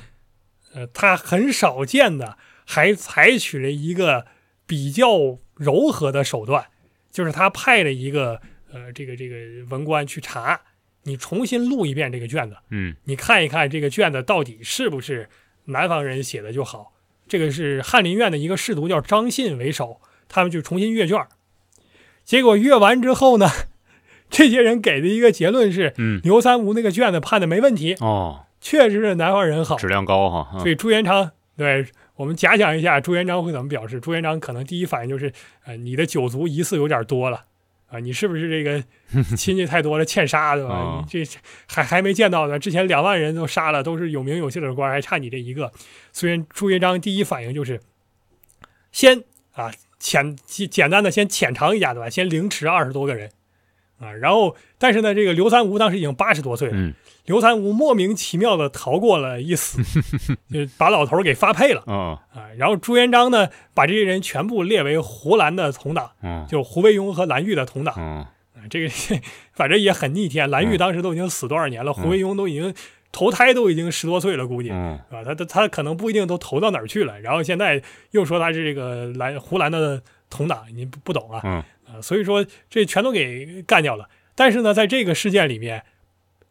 [0.74, 2.38] 呃，他很少见的。
[2.72, 4.28] 还采取了一个
[4.68, 6.66] 比较柔和的手段，
[7.12, 8.42] 就是他派了一个
[8.72, 9.36] 呃这个这个
[9.70, 10.62] 文官去查，
[11.04, 15.28] 你重新录一遍这个卷子，嗯，你看一看这个卷子到底是不是
[15.66, 16.94] 南方人写的就好。
[17.28, 21.28] 这个是翰林院的一个侍读叫张信为首，他们就重新阅卷，
[22.24, 23.48] 结果阅完之后呢，
[24.32, 31.86] 这些人给的一个结论是，嗯，刘三吴那个卷子判的没问题哦，确实是南方人好，质量高哈，所以朱元璋对。
[32.20, 33.98] 我们假想一下，朱元璋会怎么表示？
[34.02, 35.32] 朱元璋可能第一反应就是，
[35.64, 37.46] 呃，你的九族疑似有点多了，
[37.88, 38.84] 啊，你是不是这个
[39.38, 41.02] 亲戚太多了，欠杀对吧？
[41.02, 45.72] 你这还还没见到呢，之前两万人都杀了，都是有名有姓的官，还差你这一个。
[46.12, 47.80] 虽然朱元璋第一反应就是，
[48.92, 52.10] 先啊浅简单的先浅尝一下对吧？
[52.10, 53.32] 先凌迟二十多个人。
[54.00, 56.94] 啊，然后，但是呢，这个刘三吴当时已经八十多岁了。
[57.26, 59.84] 刘三吴莫名其妙的逃过了一死，
[60.52, 61.84] 就把老头给发配了。
[61.86, 62.20] 啊
[62.58, 66.10] 然后朱元璋呢，把这些人全部列为胡兰的同党，
[66.50, 67.94] 就胡惟庸和蓝玉的同党。
[67.94, 68.32] 啊，
[68.70, 68.90] 这个
[69.54, 70.50] 反正也很逆天。
[70.50, 72.74] 蓝玉当时都已经死多少年了，胡惟庸都已经
[73.12, 77.20] 投胎都已经十多岁了，估计啊，他他他可能不一定都投到哪儿去了。
[77.20, 77.80] 然后现在
[78.12, 81.64] 又说他是这个蓝胡兰的同党，你不不懂啊？
[82.00, 84.08] 啊，所以说这全都给干掉了。
[84.36, 85.84] 但是呢，在这个事件里面，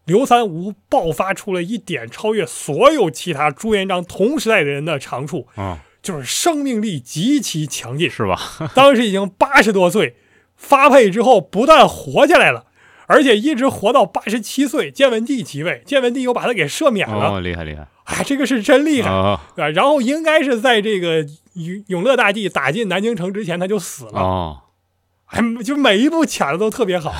[0.05, 8.39] 刘三无爆发出了一点超越所有其他朱元璋同时代的人的长处啊，就是生命力极其强劲，是吧？
[8.75, 10.17] 当时已经八十多岁，
[10.57, 12.67] 发配之后不但活下来了，
[13.07, 17.33] 而且一直活到八十七岁，建文帝即位，建文帝又把他给赦免了。
[17.33, 17.87] 哦，厉害厉害！
[18.05, 19.11] 哎，这个是真厉害，
[19.57, 19.69] 对吧？
[19.71, 21.23] 然后应该是在这个
[21.55, 24.21] 永永乐大帝打进南京城之前，他就死了。
[24.21, 24.63] 哦。
[25.29, 27.15] 哎，就每一步卡的都特别好。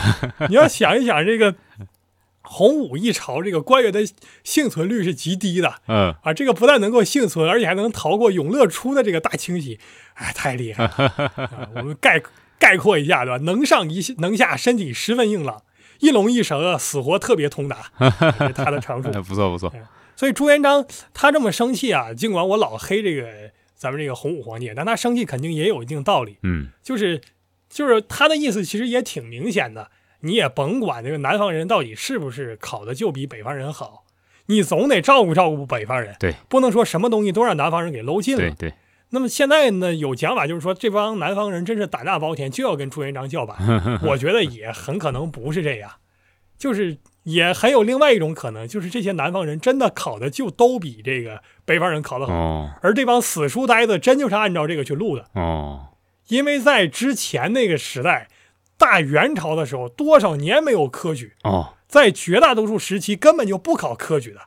[0.49, 1.55] 你要想一想，这个
[2.41, 4.01] 洪武一朝，这个官员的
[4.43, 5.75] 幸存率是极低的。
[5.87, 9.79] 嗯啊，这个不但能够幸存，而且还能逃过永乐初的这个大清洗，
[10.15, 11.69] 哎，太厉害了。
[11.77, 12.23] 我们概
[12.59, 13.45] 概括一下，对吧？
[13.45, 15.63] 能上一能下，身体十分硬朗，
[15.99, 17.91] 一龙一蛇，死活特别通达，
[18.57, 19.11] 他的长处。
[19.23, 19.71] 不错不错。
[20.17, 23.29] 所以朱元璋他这么生气啊，尽管我老黑这个
[23.77, 26.39] 咱们这个洪武皇帝，但他生气肯定也有一定道理。
[26.43, 27.21] 嗯，就是。
[27.69, 29.91] 就是他的意思，其实也挺明显的。
[30.21, 34.05] 你也甭管这个南方人到底是不是考的就比北方人好，
[34.47, 36.17] 你总得照顾照顾北方人。
[36.19, 38.41] 对，不能说什么东西都让南方人给搂进了。
[38.41, 38.75] 对对。
[39.11, 43.57] 那么现在呢，有讲法就是说，这帮南方人真是胆大包天，就要跟朱元璋叫板。
[44.05, 45.91] 我觉得也很可能不是这样，
[46.59, 55.25] 就是也很有另外一种可能，就是这些南方人真的考的就都比这个北方人考得好，哦而这帮死书呆子真就是按照这个去录的。
[55.33, 55.88] 哦，
[56.29, 58.29] 因为在之前那个时代，
[58.77, 64.41] 大元朝的时候，多少年没有科举，哦，在绝大多数时期根本就不考科举的，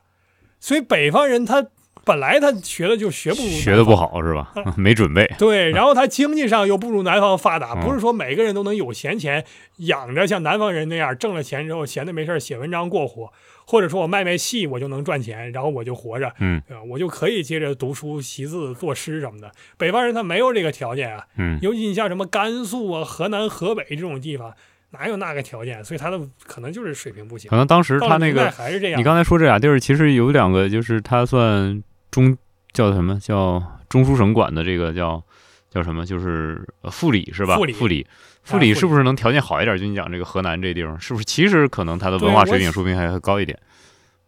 [0.58, 1.66] 所以北方人他
[2.04, 4.52] 本来他学的就学不如学的不好是吧？
[4.76, 5.30] 没准备。
[5.38, 9.44] 对，然后他经济上又不如南方发达，嗯不是说每个人都能有闲钱
[9.76, 13.32] 养着像南方人那样挣了钱之后闲的没事写文章过活，
[13.66, 16.60] 或者说我卖卖戏我就能赚钱，然后我就活着，嗯？
[16.88, 19.52] 我就可以接着读书、习字、作诗什么的。
[19.78, 24.52] 北方人他没有这个条件啊，嗯尤其你像什么甘肃啊、河南、河北这种地方，
[24.90, 25.82] 哪有那个条件？
[25.84, 27.56] 所以他的可能就是水平不行可。
[27.56, 31.82] 能当时他那个，还是这样，你刚才说这俩地儿，其实有两个，就是他算
[32.12, 32.38] 中
[32.72, 35.20] 叫什么叫中书省管的这个叫
[35.68, 37.56] 叫什么，就是呃副理是吧？
[37.56, 38.06] 副理副理，
[38.44, 39.76] 副副理理是不是能条件好一点？
[39.76, 43.58] 就你讲这个河南这地方，是不是其实可能他的文化水平说不定还会高一点？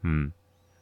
[0.03, 0.33] 嗯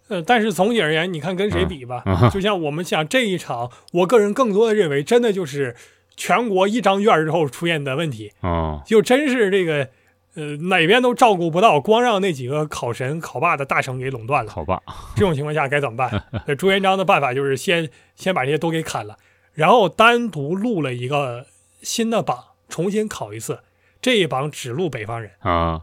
[0.09, 2.03] 呃，但是总体而言，你看跟谁比吧？
[2.07, 5.75] 嗯就像我们想这一场，我个人更多的认为，真的就是
[6.17, 9.89] 全国一张卷之后出现的问题，哦就真是这个，
[10.35, 14.51] 呃，哪边都照顾不到，光让那几个考神考霸的大省给垄断了。
[14.51, 14.83] 好吧，
[15.15, 16.25] 这种情况下该怎么办？
[16.47, 19.17] 那朱元璋的办法就是先先把这些都给砍了，
[19.53, 21.47] 然后单独录了一个
[21.83, 23.61] 新的榜，重新考一次。
[24.01, 25.83] 这一榜只录北方人，啊，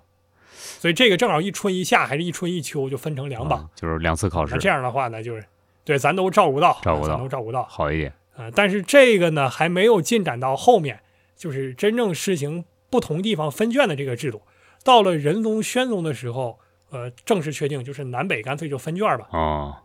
[0.52, 3.60] 所以这个正好一春一夏还是一春一秋，就分成两榜。
[3.60, 5.46] 啊就是两次考试那这样的话呢，就是
[5.86, 8.12] 对咱都照顾到，照顾到咱都照顾到好一点。
[8.36, 11.00] 啊、但是这个呢还没有进展到后面，
[11.38, 14.41] 就是真正实行不同地方分卷的这个制度。
[14.84, 19.28] 到了仁宗、宣宗的时候，呃，正式确定就是南北干脆就分卷吧。
[19.32, 19.75] 哦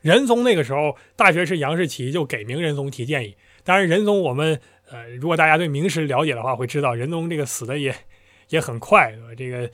[0.00, 3.36] 仁宗那个时候，大学士杨士奇就给明仁宗提建议。
[3.64, 7.92] 当然，仁宗我们呃，如果大家对明史了解的话，会知道仁宗这个死的也
[8.50, 9.34] 也很快，对吧？
[9.36, 9.68] 这个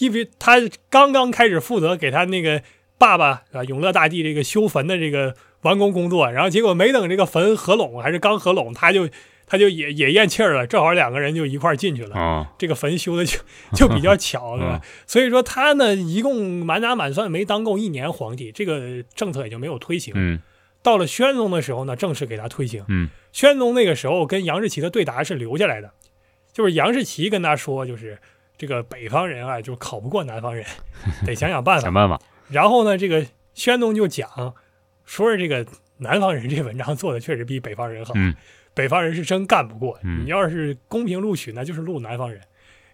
[0.00, 0.56] 因为他
[0.90, 2.60] 刚刚开始负责给他那个
[2.98, 9.08] 爸爸啊永乐大帝这个修坟的这个完工工作，然后结果没等这个坟合拢，还是刚合拢，他就
[9.46, 12.16] 他就也也咽气儿了，正好两个人就一块儿进去了。
[12.16, 13.38] 哦这个坟修的就
[13.76, 14.80] 就比较巧， 对吧？
[15.06, 20.12] 所以说他呢，一共满打满算没当够一年皇帝，这个政策也就没有推行。
[20.16, 20.40] 嗯
[20.82, 22.84] 到了宣宗的时候呢，正式给他推行。
[22.88, 25.90] 嗯宣宗那个时候跟杨士奇的对答是留下来的，
[26.52, 28.18] 就是杨士奇跟他说，就是
[28.58, 30.64] 这个北方人啊，就考不过南方人，
[31.26, 31.82] 得想想办法。
[31.82, 32.20] 想办法。
[32.48, 34.54] 然后呢，这个宣宗就讲
[35.06, 35.66] 说是这个
[35.98, 38.34] 南方人这文章做的确实比北方人好，嗯
[38.74, 39.98] 北方人是真干不过。
[40.02, 42.40] 嗯你要是公平录取，那就是录南方人。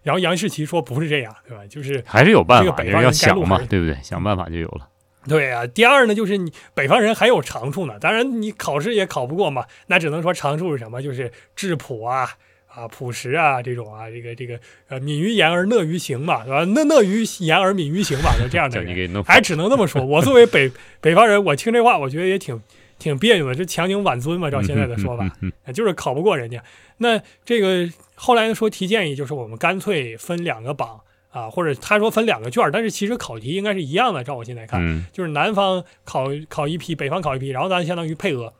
[0.03, 1.63] 然后杨士奇说不是这样，对吧？
[1.67, 3.95] 就是还是有办法，这个北方人要想嘛，对不对？
[4.01, 4.87] 想办法就有了。
[5.27, 7.99] 对啊，第二呢，就是你北方人还有长处呢。
[7.99, 11.01] 当然，你考试也考不过嘛，那只能说长处是什么？
[11.03, 12.27] 就是质朴啊
[12.67, 16.65] 啊朴实啊这种啊，这个这个呃敏于言而讷于行嘛，对吧？
[16.65, 20.03] 讷讷于言而敏于行嘛，就这样的人， 还只能这么说。
[20.03, 22.59] 我作为北 北方人，我听这话，我觉得也挺
[23.01, 25.29] 挺别扭的，这强行挽尊嘛，照现在的说法。
[25.73, 26.63] 就是考不过人家。
[26.97, 34.23] 那这个后来说提建议，就是我们干脆分两个榜啊，或者他说分两个卷儿，但是其实考题应该是一样的。
[34.23, 38.53] 照我现在看，嗯就是南方考考一批，北方考一批，然后咱相当于配额。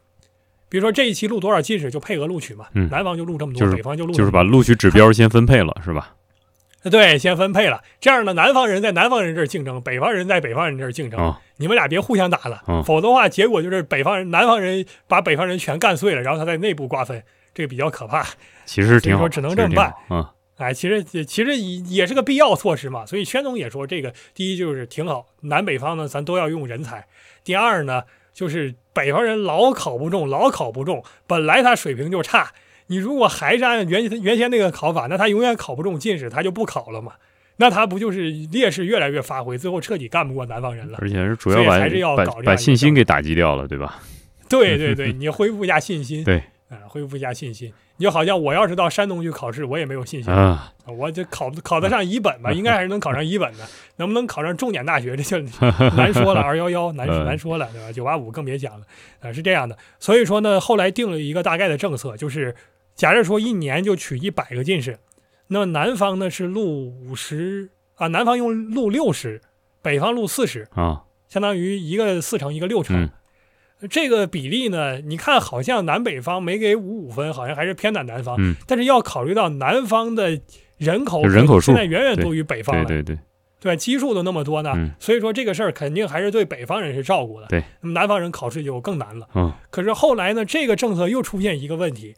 [0.67, 6.15] 比如说这一期录多少进士就配额录取嘛，嗯南方就录这么多，就是北方就录就是把录取指标先分配了，是吧？
[6.83, 7.81] 多对先分配了。
[7.99, 18.25] 这样呢，南方人在南方人这儿竞争，北方人在北方人这儿竞争，哦你们俩别互相打了，嗯否则的话，结果就是北方人、南方人把北方人全干碎了，然后他在内部瓜分，这个比较可怕。
[18.65, 19.93] 其实挺好，只能这么办。
[20.09, 20.25] 嗯
[20.57, 23.03] 哎，其实其实也也是个必要措施嘛。
[23.03, 27.07] 所以宣总也说，这个第一就是挺好，南北方呢咱都要用人才。
[27.43, 32.51] 第二呢，就是北方人老考不中，老考不中，本来他水平就差，
[32.87, 37.13] 你如果还是按原原先那个考法，那他永远考不中进士，他就不考了嘛。
[37.57, 40.97] 那他不就是劣势越来越发挥，最后彻底干不过南方人了？
[41.01, 43.99] 而且是主要把还是要把把信心给打击掉了，对吧？
[44.49, 46.41] 对对 对，你恢复一下信心，对，
[46.71, 47.71] 啊、恢复一下信心。
[47.97, 50.33] 你就好像我要是到山东去考试，我也没有信心。
[50.33, 53.67] 啊，我这考考得上一本吧， 应该还是能考上一本的。
[53.97, 55.39] 能不能考上重点大学，这就
[55.95, 56.39] 难说了。
[56.41, 57.91] 二幺幺难嗯难说了，对吧？
[57.91, 58.85] 九八五更别讲了。
[59.19, 59.77] 啊，是这样的。
[59.99, 62.55] 所以说呢，后来定了一个大概的政策，就是
[62.95, 64.97] 假设说一年就取一百个进士，
[65.47, 69.41] 那么南方呢是录五十啊，南方用录六十，
[69.81, 73.03] 北方录四十，啊，相当于一个四成，一个六成。
[73.03, 73.09] 嗯
[73.89, 78.35] 这个比例呢，你看好像南北方没给五五分，好像还是偏袒南方。
[78.39, 80.39] 嗯但是要考虑到南方的
[80.77, 82.85] 人口人口数现在远远多于北方了。
[82.85, 83.19] 对对对，
[83.59, 83.77] 对？
[83.77, 87.47] 基数都那么多呢，嗯所以说这个事儿肯定还是对北方人是照顾的。
[87.47, 89.27] 对，那么南方人考试就更难了。
[89.35, 92.15] 嗯可是后来呢，这个政策又出现一个问题，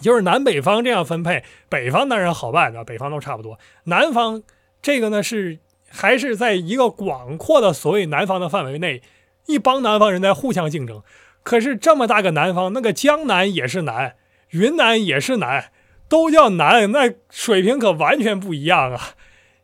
[0.00, 4.42] 就是南北方这样分配，北方当然好办的，北方都差不多，南方
[4.80, 5.58] 这个呢是
[5.88, 9.02] 还是在一个广阔的所谓南方的范围内，
[9.46, 11.02] 一帮南方人在互相竞争。
[11.42, 14.16] 可是这么大个南方，那个江南也是南，
[14.50, 15.70] 云南也是南，
[16.08, 19.14] 都叫南，那水平可完全不一样啊。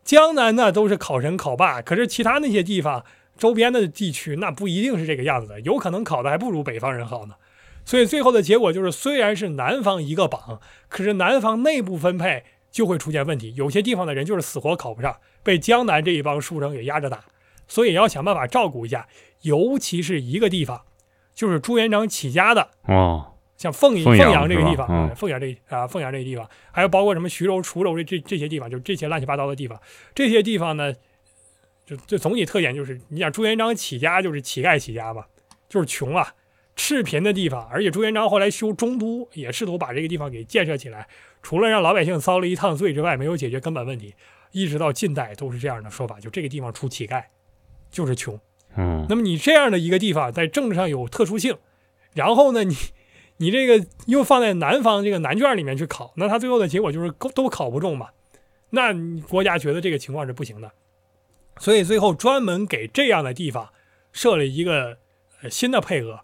[0.02, 3.04] 江南那都是考神考霸，可是其他那些地方
[3.36, 7.34] 周边的地区那不一定是这个样子的，有可能考的还不如北方人好呢。
[7.84, 17.24] 所以最后的结果就是，虽然是南方一个榜，可是南方内部分配就会出现问题，有些地方的人就是死活考不上，被江南这一帮书生给压着打，
[17.68, 19.06] 所以要想办法照顾一下，
[19.42, 20.82] 尤其是一个地方，
[21.34, 22.70] 就是朱元璋起家的。
[22.82, 29.80] 哦，像凤凤凤阳阳这个地方，凤阳这啊凤阳这个地方，还有包括什么徐州、滁州这这这些地方，就这些乱七八糟的地方，
[30.14, 30.92] 这些地方呢，
[31.84, 35.28] 就就总体特点就是，你想朱元璋起家就是乞丐起家吧，
[35.68, 36.34] 就是穷啊，
[36.74, 41.08] 赤贫的地方，而且朱元璋后来修中都，也试图把这个地方给建设起来，
[41.42, 44.14] 除了让老百姓遭了一趟罪之外，没有解决根本问题，
[44.52, 47.24] 一直到近代都是这样的说法，就这个地方出乞丐，
[47.90, 48.38] 就是穷。
[48.76, 49.06] 嗯。
[49.08, 51.56] 那么你这样的一个地方，在政治上有特殊性，
[52.14, 52.76] 然后呢，你
[53.38, 58.08] 你这个又放在南方这个南卷里面去考，那他最后的结果就是都都考不中嘛。
[58.70, 58.92] 那
[59.28, 60.70] 国家觉得这个情况是不行的，
[61.58, 63.68] 所以最后专门给这样的地方
[64.12, 64.98] 设了一个
[65.42, 66.20] 呃新的配额，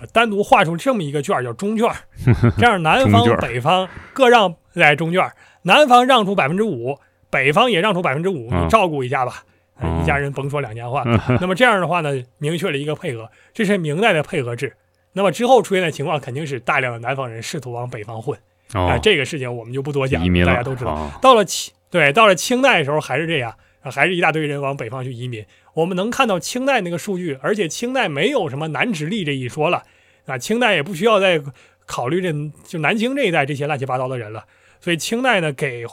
[0.00, 1.96] 呃，单独划出这么一个卷儿叫中卷儿，
[2.58, 6.98] 这样南方北方各让来中卷儿，南方让出百分之五，
[7.30, 8.64] 北方也让出百分之五，嗯。
[8.64, 9.44] 你照顾一下吧。
[9.80, 11.02] 一家人甭说两家话。
[11.40, 14.74] 那么这样的话呢，明确了一个配额，这是明代的配额制。
[15.12, 18.38] 那么之后出现的情况肯定是大量的南方人试图往北方混
[18.72, 20.90] 啊、哦，这个事情我们就不多讲移民，大家都知道。
[20.92, 25.44] 哦到了清对，到了清代的时候还是这样，啊还是一大堆人往北方去移民。
[25.72, 29.84] 我们能看到清代那个数据，而且清代没有什么南直隶这一说了，
[30.26, 31.40] 啊，清代也不需要再
[31.86, 32.32] 考虑这
[32.66, 34.44] 就南京这一带这些乱七八糟的人了。
[34.80, 35.84] 所以清代呢，给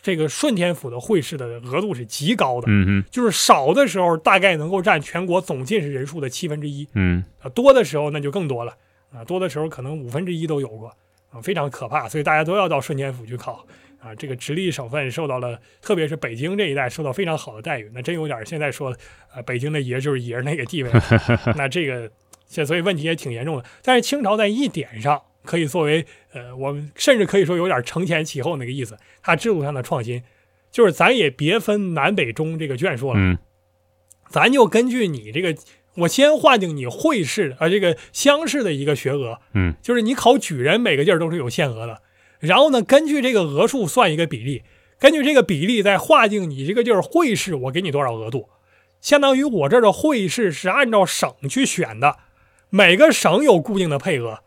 [0.00, 8.74] 这个顺天府的会试的额度是极高的，嗯哼就是少的时候大概能够占全国总进士人数的七分之一，嗯啊，多的时候那就更多了，
[9.12, 10.88] 啊，多的时候可能五分之一都有过，
[11.30, 13.66] 啊，非常可怕，所以大家都要到顺天府去考，
[14.00, 18.94] 啊，这个直隶省份受到了，特别是北京这一带受到非常好的待遇，那真有点现在说，
[19.34, 20.90] 呃，北京的爷就是爷那个地位，
[21.56, 22.10] 那这个，
[22.48, 23.64] 这所以问题也挺严重的。
[23.82, 30.22] 但是清朝在一点上可以作为，呃，我们甚至可以说有点承前启后那个意思，它制度上的创新，
[30.70, 33.14] 就是咱也别分南北中这个卷数了。
[33.16, 33.38] 嗯。
[34.28, 35.56] 咱就根据你这个，
[35.96, 42.02] 我先划定你会试啊、呃、这个乡试的一个学额，嗯，就是你考举人每个地儿都是有限额的，
[42.38, 44.62] 然后呢，根据这个额数算一个比例，
[44.98, 48.50] 根据这个比例再划定你这个地儿会试，我给你多少额度，
[49.00, 52.18] 相当于我这儿的会试是按照省去选的，
[52.68, 54.40] 每个省有固定的配额，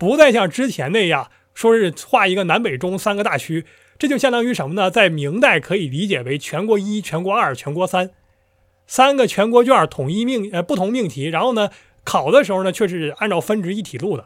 [0.00, 3.66] 不再像之前那样说是划一个南北中三个大区，
[3.98, 4.90] 这就相当于什么呢？
[4.90, 8.10] 在明代可以理解为全国一、全国二、全国三。
[8.86, 11.68] 三个全国卷统一命呃不同命题，然后呢
[12.02, 14.24] 考的时候呢却是按照分值一体录的。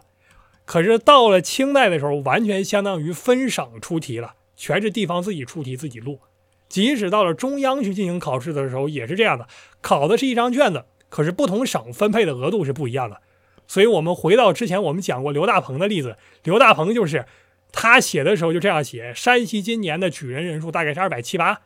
[0.65, 6.21] 可是到了清代的时候，完全相当于分省出题了，全是地方自己出题自己录。
[6.69, 9.49] 即使到了中央去进行考试的时候，也是这样的，
[9.81, 13.21] 考的是一张卷子，可是不同省分配的额度是不一样的。
[13.67, 17.25] 所以我们回到之前我们讲过刘大鹏的例子，刘大鹏就是
[17.73, 21.61] 他写的时候就这样写：山西今年的举人人数大概是二百七八，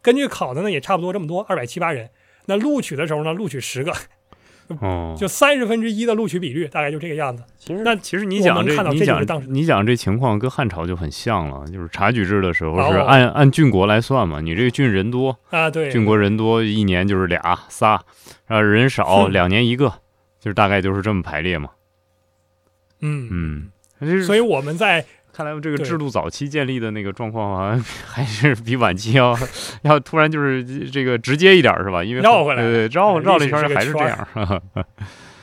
[0.00, 2.10] 根据考的呢也差不多这么多，二百七八人。
[2.46, 3.92] 那录取的时候呢，录取十个，
[4.80, 7.44] 哦， 就三十分之一的录取比率，大概就这个样子。
[7.56, 8.76] 其实那其实你讲这就是
[9.24, 18.00] 当时讲你讲这情况跟汉朝就很像了，就是察举制的时候是哦按按郡国来算嘛，你这个郡人多，啊，对，郡国人多，一年就是俩仨，
[18.48, 19.92] 然后人少两年一个，
[20.42, 21.70] 就是大概就是这么排列嘛。
[23.00, 23.70] 嗯，
[24.00, 29.38] 嗯，所以我们在看来这个制度早期建立的那个状况好像还是比晚期要
[29.82, 32.02] 要突然就是这个直接一点是吧？
[32.02, 34.28] 因为绕回来对对绕历绕了一圈还是这样。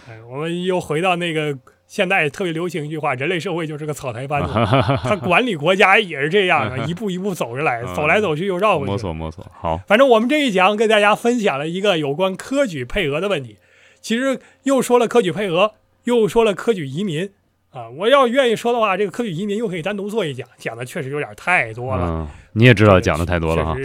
[0.07, 4.53] 哎，我们又回到那个现在特别流行一句话：人类社会就是个草台班子。
[5.03, 8.91] 他管理国家也是这样的， 一步一步走着来，走来走去又绕回去。
[8.91, 13.57] 摸索摸索，好，反正我们这一讲跟大家分享了一个有关科举配额的问题，
[14.01, 15.73] 其实又说了科举配额，
[16.05, 17.31] 又说了科举移民，
[17.71, 22.03] 啊，我要愿意说的话，这个科举移民又可以单独做一讲，讲的确实有点太多了。
[22.07, 23.75] 嗯，你也知道讲的太多了哈，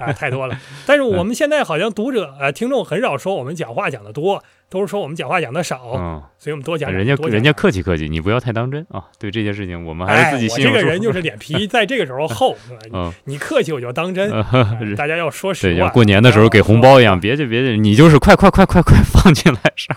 [0.00, 0.58] 啊，太多了。
[0.86, 6.96] 但是我们现在好像读者呃听众很少说我们讲话讲的多，都是说我们讲话讲的少，嗯，所以我们多讲讲。
[6.96, 9.04] 人家人家客气客气，你不要太当真啊。
[9.18, 10.76] 对这件事情，我们还是自己哎、心有数。
[10.76, 14.30] 我这个人就 是脸皮在这个时候厚，是吧嗯，你客气我就当真，
[14.96, 15.80] 大家要说实，话。
[15.80, 19.94] 像过年的时候给红包一样，别介别介，你就是快快快快快放进来上。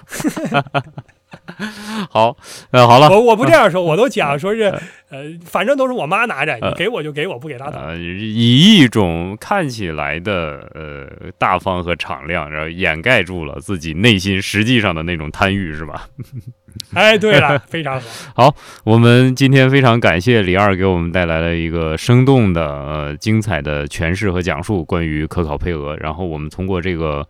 [2.09, 2.35] 好，
[2.71, 4.63] 呃，好了，我我不这样 说，我都讲说是，
[5.09, 7.79] 呃，反正都是我妈拿着，你给我就给我，不给拉倒。
[7.79, 16.07] 呃，以一种看起来的呃大方和敞亮，然后掩盖住了自己内心实际上的那种贪欲，是吧？
[16.93, 17.99] 哎，对了，非常
[18.33, 18.55] 好。
[18.85, 25.97] 我们今天非常感谢李二给我们带来了一个生动的、呃精彩的诠释和讲述关于科考配额。
[25.97, 27.27] 然后我们通过这个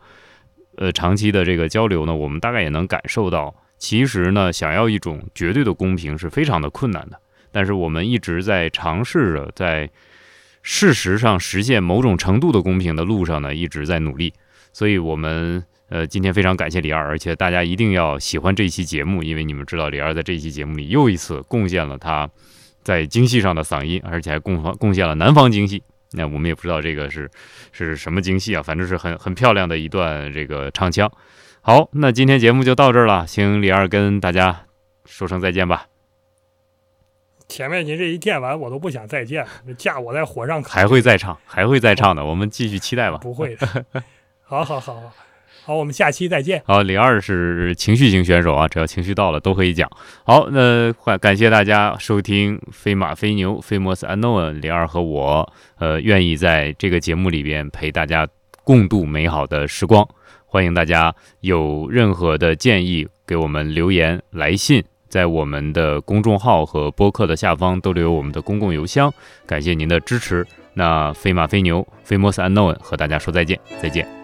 [0.78, 7.20] 呃长期的这个交流呢，我们大概也能感受到，其实呢，想要一种绝对的公平是非常的困难的。
[7.52, 9.90] 但是我们一直在尝试着在
[10.62, 14.32] 事实上实现某种程度的公平的路上呢，一直在努力。
[14.72, 22.30] 所以我们呃今天非常感谢李二，而且大家一定要喜欢这一期节目，因为你们知道李二在这一期节目里又一次贡献了他
[22.84, 25.82] 在京戏上的嗓音，而且还贡贡贡献了南方京戏。
[26.12, 27.30] 那我们也不知道这个是
[27.72, 31.12] 是什么京戏啊，反正是很很漂亮的一段这个唱腔。
[31.70, 34.62] 好，那今天节目就到这儿了，请李二跟大家
[35.06, 35.86] 说声再见吧。
[37.48, 43.20] 前面您这一念完，我都不想再见了，架我在火上烤，还会再唱，还会再唱的，我们继续期待吧。
[43.20, 43.86] 不会的。
[44.42, 45.14] 好好好好，
[45.64, 46.60] 好，我们下期再见。
[46.66, 49.88] 好，李二是情绪型选手啊，只要情绪到了都可以讲。
[50.24, 58.28] 好，那感感谢大家收听《飞马飞牛》（Famous Unknown），李二和我，呃，愿意在这个节目里边陪大家
[58.64, 60.10] 共度美好的时光。
[60.52, 69.14] 欢迎大家有任何的建议给我们留言、来信，在我们的公众号和播客的下方都留有我们的公共邮箱。
[69.46, 70.44] 感谢您的支持。
[70.74, 74.19] 那飞马飞牛 （Famous Unknown） 和大家说再见，再见。